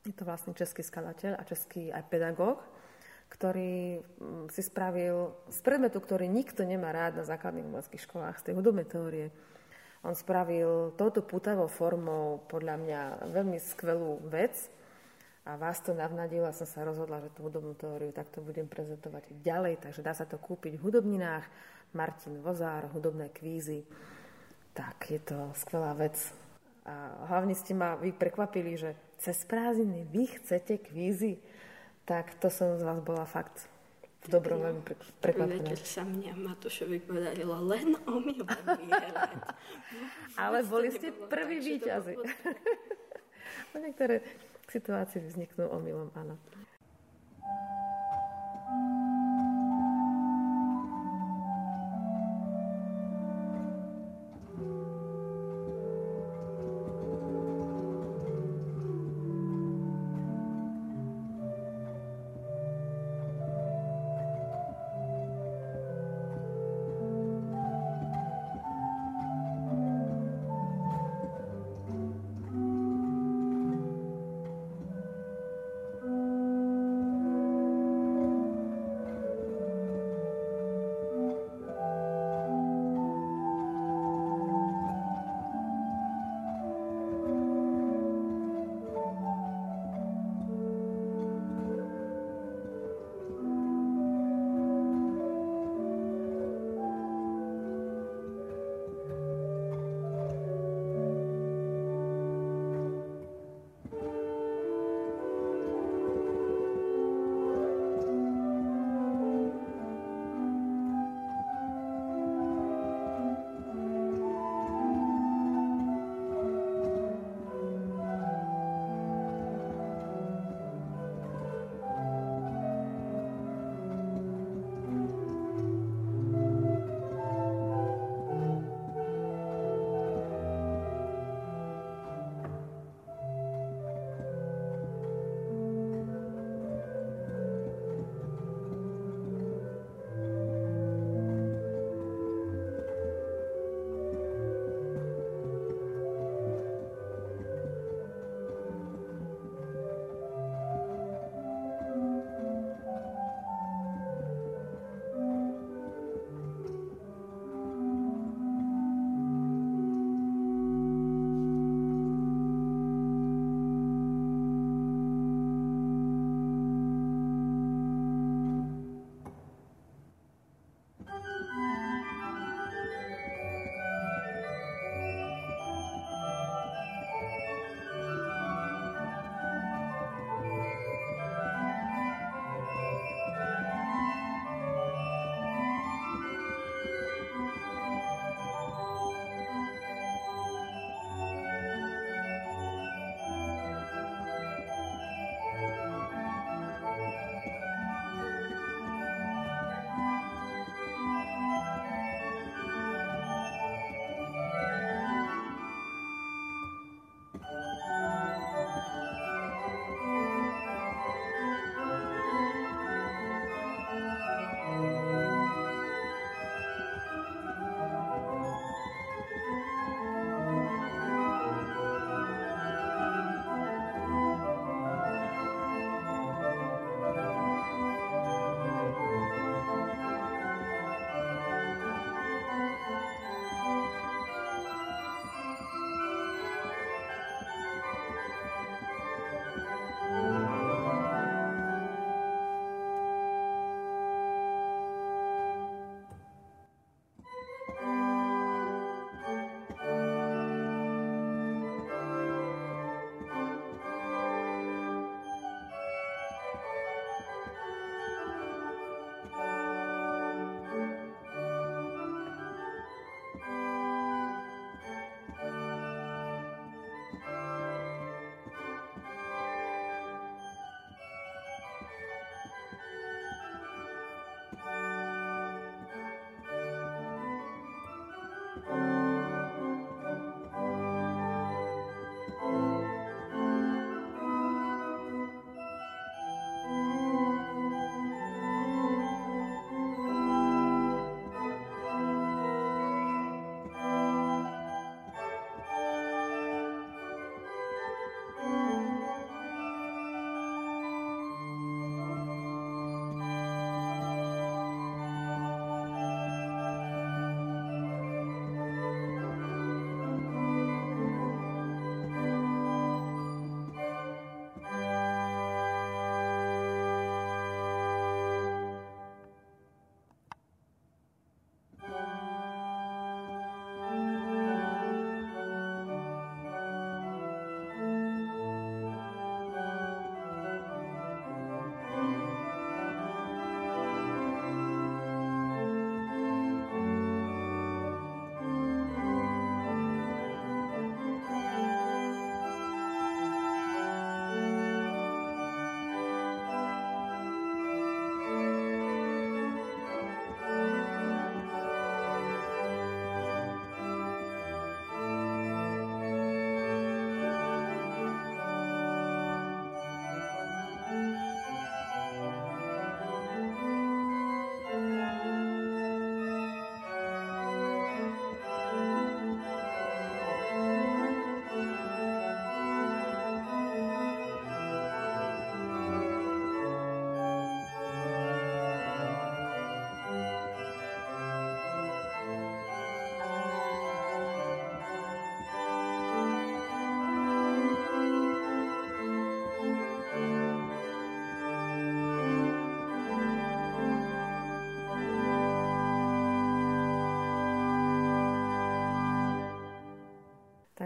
je 0.03 0.11
to 0.15 0.27
vlastne 0.27 0.51
český 0.51 0.83
skladateľ 0.83 1.39
a 1.39 1.47
český 1.47 1.91
aj 1.91 2.07
pedagóg, 2.11 2.59
ktorý 3.29 4.01
mm, 4.01 4.45
si 4.51 4.61
spravil 4.65 5.31
z 5.47 5.59
predmetu, 5.61 6.01
ktorý 6.01 6.25
nikto 6.25 6.65
nemá 6.65 6.89
rád 6.89 7.21
na 7.21 7.25
základných 7.25 7.65
umeleckých 7.69 8.05
školách, 8.09 8.41
z 8.41 8.51
tej 8.51 8.53
hudobnej 8.57 8.89
teórie. 8.89 9.29
On 10.01 10.15
spravil 10.15 10.95
touto 10.95 11.21
putavou 11.21 11.67
formou 11.67 12.41
podľa 12.47 12.75
mňa 12.79 13.01
veľmi 13.35 13.59
skvelú 13.59 14.23
vec 14.31 14.55
a 15.43 15.59
vás 15.59 15.83
to 15.83 15.91
navnadilo 15.91 16.47
a 16.47 16.55
som 16.55 16.63
sa 16.63 16.87
rozhodla, 16.87 17.19
že 17.19 17.33
tú 17.35 17.47
hudobnú 17.47 17.75
teóriu 17.75 18.15
takto 18.15 18.39
budem 18.39 18.67
prezentovať 18.67 19.27
ďalej, 19.43 19.83
takže 19.83 20.05
dá 20.05 20.15
sa 20.15 20.23
to 20.23 20.39
kúpiť 20.39 20.79
v 20.79 20.83
hudobninách. 20.87 21.45
Martin 21.89 22.37
Vozár, 22.37 22.85
hudobné 22.93 23.33
kvízy. 23.33 23.81
Tak, 24.77 25.09
je 25.09 25.17
to 25.17 25.49
skvelá 25.57 25.97
vec. 25.97 26.15
A 26.85 27.25
hlavne 27.33 27.57
ste 27.57 27.73
ma 27.73 27.97
vy 27.97 28.13
prekvapili, 28.13 28.77
že 28.77 28.93
cez 29.17 29.41
prázdniny 29.49 30.05
vy 30.05 30.29
chcete 30.37 30.85
kvízy 30.85 31.41
tak 32.09 32.33
to 32.41 32.49
som 32.49 32.73
z 32.73 32.81
vás 32.81 32.97
bola 33.05 33.21
fakt 33.29 33.69
v 34.25 34.33
dobrom 34.33 34.65
veľmi 34.65 34.81
prekvapená. 35.21 35.61
Večer 35.61 35.85
sa 35.85 36.01
mňa 36.01 36.33
Matošovi 36.41 36.97
podarilo 37.05 37.61
len 37.69 37.93
omylom 38.09 38.49
vyhrať. 38.49 39.37
Ale 40.41 40.65
boli 40.65 40.89
ste 40.89 41.13
prví 41.13 41.61
výťazi. 41.61 42.17
niektoré 43.85 44.25
situácie 44.65 45.21
vzniknú 45.21 45.69
omylom, 45.69 46.09
áno. 46.17 46.35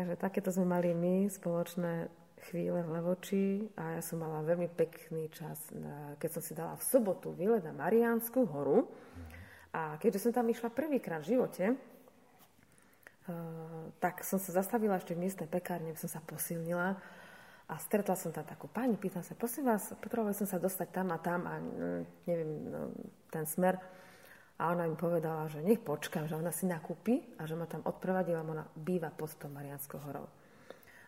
Takže 0.04 0.20
takéto 0.20 0.52
sme 0.52 0.68
mali 0.68 0.92
my 0.92 1.32
spoločné 1.32 2.12
chvíle 2.52 2.84
v 2.84 2.92
Levoči 2.92 3.72
a 3.80 3.96
ja 3.96 4.02
som 4.04 4.20
mala 4.20 4.44
veľmi 4.44 4.68
pekný 4.76 5.32
čas, 5.32 5.56
keď 6.20 6.28
som 6.28 6.44
si 6.44 6.52
dala 6.52 6.76
v 6.76 6.84
sobotu 6.84 7.32
výlet 7.32 7.64
na 7.64 7.72
Mariánsku 7.72 8.44
horu. 8.52 8.92
A 9.72 9.96
keďže 10.04 10.28
som 10.28 10.36
tam 10.36 10.52
išla 10.52 10.76
prvýkrát 10.76 11.24
v 11.24 11.40
živote, 11.40 11.66
eh, 11.72 11.76
tak 14.04 14.28
som 14.28 14.44
sa 14.44 14.52
zastavila 14.52 15.00
ešte 15.00 15.16
v 15.16 15.24
miestnej 15.24 15.48
pekárne, 15.48 15.96
som 15.96 16.12
sa 16.12 16.20
posilnila 16.20 17.00
a 17.72 17.74
stretla 17.80 18.20
som 18.20 18.36
tam 18.36 18.44
takú 18.44 18.68
pani, 18.68 19.00
pýtam 19.00 19.24
sa, 19.24 19.40
prosím 19.40 19.72
vás, 19.72 19.96
potrebovala 20.04 20.36
som 20.36 20.52
sa 20.52 20.60
dostať 20.60 20.92
tam 20.92 21.16
a 21.16 21.18
tam 21.24 21.48
a 21.48 21.64
mm, 21.64 22.28
neviem, 22.28 22.52
no, 22.68 22.92
ten 23.32 23.48
smer. 23.48 23.80
A 24.64 24.72
ona 24.72 24.88
mi 24.88 24.96
povedala, 24.96 25.52
že 25.52 25.60
nech 25.60 25.84
počkám, 25.84 26.32
že 26.32 26.40
ona 26.40 26.56
si 26.56 26.64
nakúpi 26.64 27.20
a 27.36 27.44
že 27.44 27.60
ma 27.60 27.68
tam 27.68 27.84
odprevadila, 27.84 28.48
ona 28.48 28.64
býva 28.80 29.12
pod 29.12 29.36
tou 29.36 29.52
Marianskou 29.52 30.00
horou. 30.08 30.24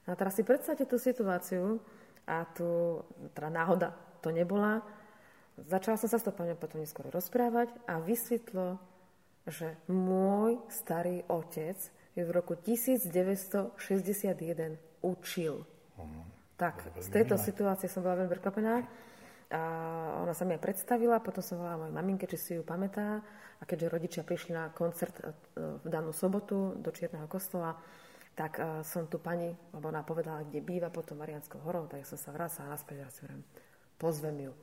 No 0.03 0.11
a 0.11 0.19
teraz 0.19 0.35
si 0.35 0.43
predstavte 0.43 0.83
tú 0.83 0.99
situáciu 0.99 1.79
a 2.27 2.43
tu, 2.51 2.99
teda 3.31 3.47
náhoda 3.47 3.95
to 4.19 4.35
nebola. 4.35 4.83
Začala 5.55 5.95
som 5.95 6.11
sa 6.11 6.19
s 6.19 6.27
tou 6.27 6.35
pani 6.35 6.51
potom 6.51 6.83
neskôr 6.83 7.07
rozprávať 7.07 7.71
a 7.87 8.03
vysvetlo, 8.03 8.75
že 9.47 9.79
môj 9.87 10.59
starý 10.67 11.23
otec 11.31 11.79
ju 12.11 12.27
v 12.27 12.31
roku 12.35 12.59
1961 12.59 14.75
učil. 14.99 15.63
Uh-huh. 15.95 16.27
Tak, 16.59 16.91
z 16.99 17.07
tejto 17.07 17.39
situácie 17.39 17.87
som 17.87 18.03
bola 18.03 18.19
veľmi 18.19 18.35
prekvapená. 18.35 18.83
A 19.53 19.61
ona 20.25 20.33
sa 20.33 20.47
mi 20.47 20.57
aj 20.57 20.63
predstavila, 20.63 21.21
potom 21.21 21.45
som 21.45 21.61
volala 21.61 21.85
mojej 21.85 21.95
maminke, 21.95 22.25
či 22.25 22.37
si 22.37 22.51
ju 22.57 22.63
pamätá. 22.65 23.21
A 23.59 23.63
keďže 23.63 23.93
rodičia 23.93 24.23
prišli 24.25 24.51
na 24.51 24.73
koncert 24.73 25.15
e, 25.21 25.31
v 25.79 25.87
danú 25.87 26.11
sobotu 26.11 26.75
do 26.75 26.89
Čierneho 26.91 27.29
kostola, 27.29 27.77
tak 28.35 28.59
uh, 28.59 28.83
som 28.83 29.07
tu 29.07 29.15
pani, 29.15 29.55
lebo 29.71 29.87
ona 29.87 30.03
povedala, 30.03 30.43
kde 30.43 30.59
býva 30.59 30.91
potom 30.91 31.23
Marianskou 31.23 31.63
horou, 31.63 31.87
tak 31.87 32.03
som 32.03 32.19
sa 32.19 32.35
vracala 32.35 32.75
naspäť 32.75 33.07
a 33.07 33.07
si 33.07 33.23
hovorím, 33.23 33.47
pozvem 33.95 34.51
ju. 34.51 34.53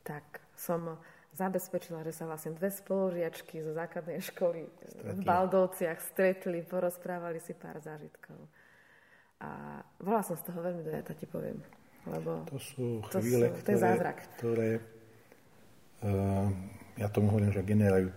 Tak 0.00 0.24
som 0.56 0.96
zabezpečila, 1.36 2.00
že 2.08 2.16
sa 2.16 2.24
vlastne 2.24 2.56
dve 2.56 2.72
spolužiačky 2.72 3.60
zo 3.60 3.76
základnej 3.76 4.24
školy 4.24 4.64
stretli. 4.64 5.12
v 5.12 5.18
Baldovciach 5.28 6.00
stretli, 6.00 6.64
porozprávali 6.64 7.36
si 7.44 7.52
pár 7.52 7.76
zážitkov. 7.84 8.48
A 9.44 9.84
bola 10.00 10.24
som 10.24 10.34
z 10.34 10.48
toho 10.48 10.64
veľmi 10.64 10.82
dojata, 10.82 11.12
ti 11.12 11.28
poviem. 11.28 11.60
Lebo 12.08 12.30
to 12.48 12.56
sú 12.56 12.86
chvíle, 13.12 13.52
to 13.52 13.54
sú, 13.54 13.62
ktoré, 13.62 13.76
zázrak. 13.76 14.18
ktoré 14.36 14.70
uh, 16.02 16.48
ja 16.96 17.08
tomu 17.12 17.30
hovorím, 17.30 17.52
že 17.52 17.62
generajú 17.62 18.08
uh, 18.08 18.14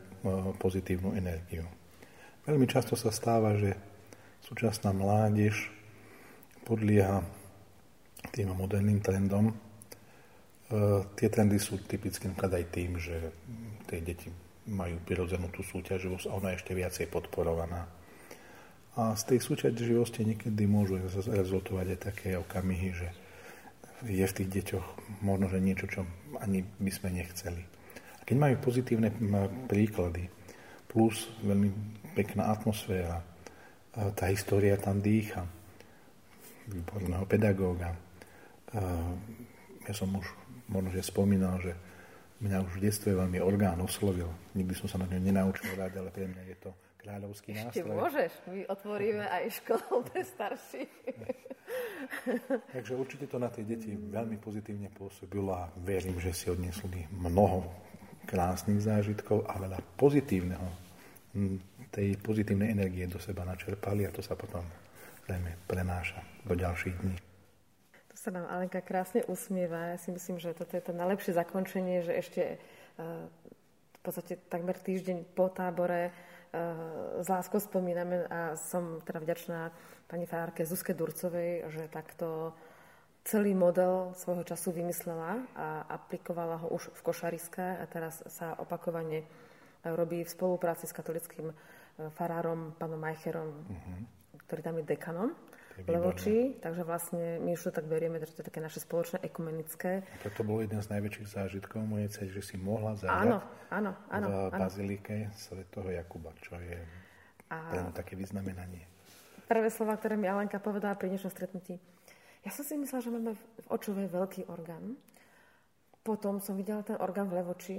pozitívnu 0.58 1.14
energiu. 1.20 1.68
Veľmi 2.48 2.66
často 2.66 2.98
sa 2.98 3.14
stáva, 3.14 3.54
že 3.60 3.78
súčasná 4.42 4.96
mládež 4.96 5.70
podlieha 6.66 7.22
tým 8.34 8.54
moderným 8.56 9.04
trendom. 9.04 9.54
Uh, 10.72 11.04
tie 11.20 11.28
trendy 11.28 11.60
sú 11.60 11.78
typicky 11.84 12.32
aj 12.32 12.66
tým, 12.72 12.96
že 12.96 13.16
tie 13.92 14.00
deti 14.00 14.32
majú 14.72 14.96
prirodzenú 15.04 15.52
tú 15.52 15.66
súťaživosť 15.66 16.26
a 16.30 16.36
ona 16.38 16.48
je 16.54 16.60
ešte 16.64 16.74
viacej 16.78 17.06
podporovaná. 17.12 17.90
A 19.00 19.16
z 19.16 19.24
tej 19.36 19.40
súťaživosti 19.40 20.28
niekedy 20.28 20.68
môžu 20.68 21.00
rezultovať 21.32 21.96
aj 21.96 22.00
také 22.12 22.30
okamihy, 22.36 22.92
že 22.92 23.08
je 24.06 24.26
v 24.26 24.36
tých 24.38 24.50
deťoch 24.50 24.88
možno, 25.22 25.46
že 25.52 25.62
niečo, 25.62 25.86
čo 25.86 26.02
ani 26.42 26.66
by 26.66 26.92
sme 26.94 27.14
nechceli. 27.14 27.64
A 28.18 28.22
keď 28.26 28.36
majú 28.38 28.56
pozitívne 28.62 29.14
príklady, 29.70 30.30
plus 30.90 31.30
veľmi 31.46 31.70
pekná 32.18 32.52
atmosféra, 32.52 33.22
tá 33.92 34.26
história 34.32 34.80
tam 34.80 35.00
dýcha, 35.00 35.44
výborného 36.68 37.26
pedagóga. 37.28 37.96
Ja 39.84 39.94
som 39.94 40.14
už 40.16 40.28
možno, 40.72 40.90
že 40.96 41.04
spomínal, 41.04 41.60
že 41.60 41.76
mňa 42.42 42.58
už 42.64 42.72
v 42.80 42.84
detstve 42.88 43.12
veľmi 43.14 43.38
orgán 43.44 43.78
oslovil. 43.84 44.32
Nikdy 44.56 44.74
som 44.74 44.88
sa 44.88 44.98
na 44.98 45.06
ňo 45.12 45.20
nenaučil 45.20 45.76
rád, 45.78 45.94
ale 46.00 46.10
pre 46.10 46.26
mňa 46.26 46.44
je 46.48 46.58
to 46.58 46.72
kráľovský 47.02 47.58
nástroj. 47.58 47.74
Ešte 47.74 47.84
môžeš, 47.90 48.32
my 48.54 48.62
otvoríme 48.70 49.26
aj 49.26 49.44
školu 49.62 50.06
pre 50.06 50.22
starších. 50.22 50.94
Takže 52.76 52.94
určite 52.94 53.26
to 53.26 53.38
na 53.42 53.50
tie 53.50 53.66
deti 53.66 53.98
veľmi 53.98 54.38
pozitívne 54.38 54.94
pôsobilo 54.94 55.58
a 55.58 55.68
verím, 55.82 56.22
že 56.22 56.32
si 56.32 56.48
odnesli 56.54 57.10
mnoho 57.10 57.66
krásnych 58.30 58.86
zážitkov 58.86 59.50
a 59.50 59.58
veľa 59.58 59.80
pozitívneho, 59.98 60.68
tej 61.92 62.16
pozitívnej 62.20 62.72
energie 62.72 63.08
do 63.08 63.20
seba 63.20 63.48
načerpali 63.48 64.08
a 64.08 64.14
to 64.14 64.24
sa 64.24 64.36
potom 64.36 64.64
zrejme 65.28 65.56
prenáša 65.68 66.20
do 66.44 66.56
ďalších 66.56 66.96
dní. 67.02 67.18
Tu 68.12 68.16
sa 68.20 68.36
nám 68.36 68.52
Alenka 68.52 68.84
krásne 68.84 69.24
usmieva. 69.32 69.96
Ja 69.96 69.98
si 69.98 70.12
myslím, 70.12 70.40
že 70.40 70.52
toto 70.52 70.76
je 70.76 70.84
to 70.84 70.92
najlepšie 70.92 71.32
zakončenie, 71.36 72.04
že 72.04 72.14
ešte 72.16 72.42
uh, 73.00 73.28
v 73.96 74.00
podstate 74.04 74.40
takmer 74.52 74.76
týždeň 74.76 75.32
po 75.32 75.48
tábore 75.48 76.12
s 77.22 77.28
láskou 77.32 77.64
spomíname 77.64 78.28
a 78.28 78.60
som 78.60 79.00
teda 79.08 79.24
vďačná 79.24 79.72
pani 80.12 80.28
farárke 80.28 80.68
Zuzke 80.68 80.92
Durcovej, 80.92 81.72
že 81.72 81.88
takto 81.88 82.52
celý 83.24 83.56
model 83.56 84.12
svojho 84.18 84.44
času 84.44 84.76
vymyslela 84.76 85.48
a 85.56 85.88
aplikovala 85.88 86.60
ho 86.66 86.68
už 86.76 86.92
v 86.92 87.02
Košariske 87.06 87.64
a 87.80 87.86
teraz 87.88 88.20
sa 88.28 88.58
opakovane 88.60 89.24
robí 89.86 90.26
v 90.26 90.30
spolupráci 90.30 90.90
s 90.90 90.94
katolickým 90.94 91.54
farárom, 92.18 92.74
pánom 92.76 93.00
Majcherom, 93.00 93.50
uh-huh. 93.50 94.00
ktorý 94.48 94.62
tam 94.62 94.76
je 94.82 94.86
dekanom. 94.90 95.30
Levoči, 95.88 96.38
takže 96.62 96.84
vlastne 96.86 97.40
my 97.42 97.58
už 97.58 97.70
to 97.70 97.72
tak 97.72 97.86
berieme, 97.90 98.22
že 98.22 98.36
to 98.36 98.42
je 98.44 98.50
také 98.52 98.62
naše 98.62 98.84
spoločné 98.84 99.24
ekumenické. 99.26 100.06
A 100.06 100.18
toto 100.22 100.46
bol 100.46 100.62
jeden 100.62 100.78
z 100.82 100.88
najväčších 100.92 101.28
zážitkov 101.28 101.82
mojej 101.86 102.10
cery, 102.14 102.30
že 102.34 102.44
si 102.44 102.56
mohla 102.60 102.94
zahrať 103.00 103.26
áno, 103.26 103.38
áno, 103.74 103.92
áno, 104.12 104.28
v 104.50 104.54
bazilike 104.54 105.16
svätého 105.34 105.90
Jakuba, 105.90 106.36
čo 106.42 106.60
je 106.60 106.80
a... 107.50 107.58
pre 107.72 107.80
také 107.94 108.14
vyznamenanie. 108.14 108.86
Prvé 109.50 109.68
slova, 109.68 110.00
ktoré 110.00 110.16
mi 110.16 110.32
Alenka 110.32 110.64
povedala 110.64 110.96
pri 110.96 111.12
dnešnom 111.12 111.32
stretnutí. 111.34 111.76
Ja 112.42 112.50
som 112.50 112.66
si 112.66 112.74
myslela, 112.80 113.06
že 113.06 113.14
máme 113.14 113.34
v 113.38 113.68
očovej 113.70 114.08
veľký 114.10 114.42
orgán. 114.50 114.98
Potom 116.02 116.42
som 116.42 116.58
videla 116.58 116.82
ten 116.82 116.98
orgán 116.98 117.30
v 117.30 117.38
Levoči. 117.38 117.78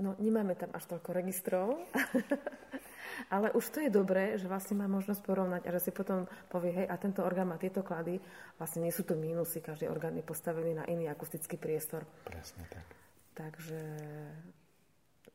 No, 0.00 0.16
nemáme 0.16 0.56
tam 0.56 0.72
až 0.72 0.88
toľko 0.88 1.10
registrov. 1.12 1.76
Ale 3.26 3.50
už 3.50 3.64
to 3.74 3.78
je 3.82 3.90
dobré, 3.90 4.38
že 4.38 4.46
vlastne 4.46 4.78
má 4.78 4.86
možnosť 4.86 5.20
porovnať 5.26 5.62
a 5.66 5.74
že 5.74 5.90
si 5.90 5.90
potom 5.90 6.30
povie, 6.46 6.70
hej, 6.70 6.86
a 6.86 6.94
tento 6.94 7.26
orgán 7.26 7.50
má 7.50 7.58
tieto 7.58 7.82
klady, 7.82 8.22
vlastne 8.56 8.86
nie 8.86 8.94
sú 8.94 9.02
to 9.02 9.18
mínusy, 9.18 9.58
každý 9.58 9.90
orgán 9.90 10.14
je 10.14 10.22
postavený 10.22 10.78
na 10.78 10.84
iný 10.86 11.10
akustický 11.10 11.58
priestor. 11.58 12.06
Presne 12.24 12.62
tak. 12.70 12.86
Takže 13.34 13.80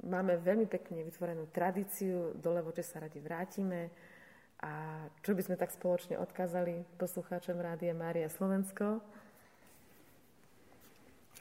máme 0.07 0.35
veľmi 0.39 0.67
pekne 0.67 1.07
vytvorenú 1.07 1.47
tradíciu, 1.51 2.35
do 2.35 2.49
Levoče 2.51 2.83
sa 2.83 2.99
radi 3.03 3.23
vrátime. 3.23 3.91
A 4.63 5.03
čo 5.19 5.35
by 5.35 5.43
sme 5.43 5.59
tak 5.59 5.75
spoločne 5.75 6.15
odkázali 6.15 6.87
poslucháčom 6.95 7.59
Rádia 7.59 7.91
Mária 7.91 8.31
Slovensko? 8.31 9.03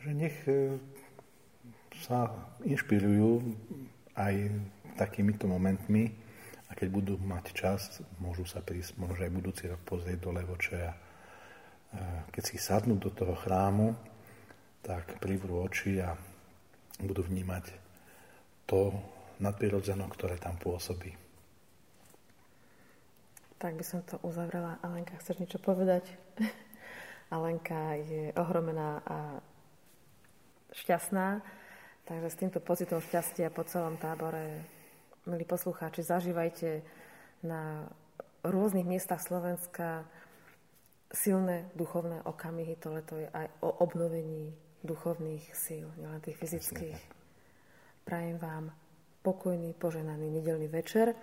Že 0.03 0.11
nech 0.19 0.35
e, 0.51 0.75
sa 2.03 2.35
inšpirujú 2.67 3.39
aj 4.19 4.51
takýmito 4.99 5.47
momentmi, 5.47 6.11
a 6.73 6.77
keď 6.77 6.89
budú 6.89 7.15
mať 7.21 7.53
čas, 7.53 8.01
môžu 8.17 8.49
sa 8.49 8.65
prísť, 8.65 8.97
možno 8.97 9.21
aj 9.21 9.37
budúci 9.37 9.69
rok 9.69 9.85
pozrieť 9.85 10.25
do 10.25 10.33
Levoče 10.33 10.79
a 10.81 10.93
keď 12.33 12.43
si 12.49 12.57
sadnú 12.57 12.97
do 12.97 13.13
toho 13.13 13.37
chrámu, 13.37 13.93
tak 14.81 15.21
privrú 15.21 15.69
oči 15.69 16.01
a 16.01 16.17
budú 17.05 17.29
vnímať 17.29 17.69
to 18.65 18.97
nadprirodzeno, 19.37 20.09
ktoré 20.09 20.41
tam 20.41 20.57
pôsobí. 20.57 21.13
Tak 23.61 23.77
by 23.77 23.85
som 23.85 24.01
to 24.03 24.17
uzavrela. 24.25 24.81
Alenka, 24.81 25.15
chceš 25.21 25.45
niečo 25.45 25.61
povedať? 25.61 26.09
Alenka 27.37 28.01
je 28.01 28.33
ohromená 28.41 29.05
a 29.05 29.19
šťastná, 30.73 31.45
takže 32.09 32.29
s 32.33 32.41
týmto 32.41 32.59
pocitom 32.65 33.05
šťastia 33.05 33.53
po 33.53 33.63
celom 33.69 34.01
tábore 34.01 34.65
milí 35.27 35.45
poslucháči, 35.47 36.03
zažívajte 36.03 36.83
na 37.47 37.87
rôznych 38.43 38.87
miestach 38.87 39.23
Slovenska 39.23 40.07
silné 41.15 41.71
duchovné 41.79 42.23
okamihy. 42.27 42.75
Tohle 42.81 43.03
to 43.07 43.21
je 43.21 43.29
aj 43.31 43.47
o 43.63 43.71
obnovení 43.85 44.51
duchovných 44.83 45.55
síl, 45.55 45.87
nielen 45.95 46.19
tých 46.25 46.39
fyzických. 46.39 46.99
Prajem 48.03 48.39
vám 48.43 48.75
pokojný, 49.23 49.79
poženaný 49.79 50.43
nedelný 50.43 50.67
večer 50.67 51.15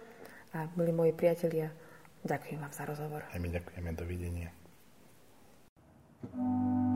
a 0.55 0.71
milí 0.79 0.95
moji 0.95 1.11
priatelia, 1.11 1.67
ďakujem 2.23 2.59
vám 2.63 2.71
za 2.71 2.87
rozhovor. 2.87 3.27
A 3.27 3.35
my 3.35 3.51
ďakujeme, 3.51 3.91
dovidenia. 3.91 4.49
thank 6.19 6.83
you 6.83 6.88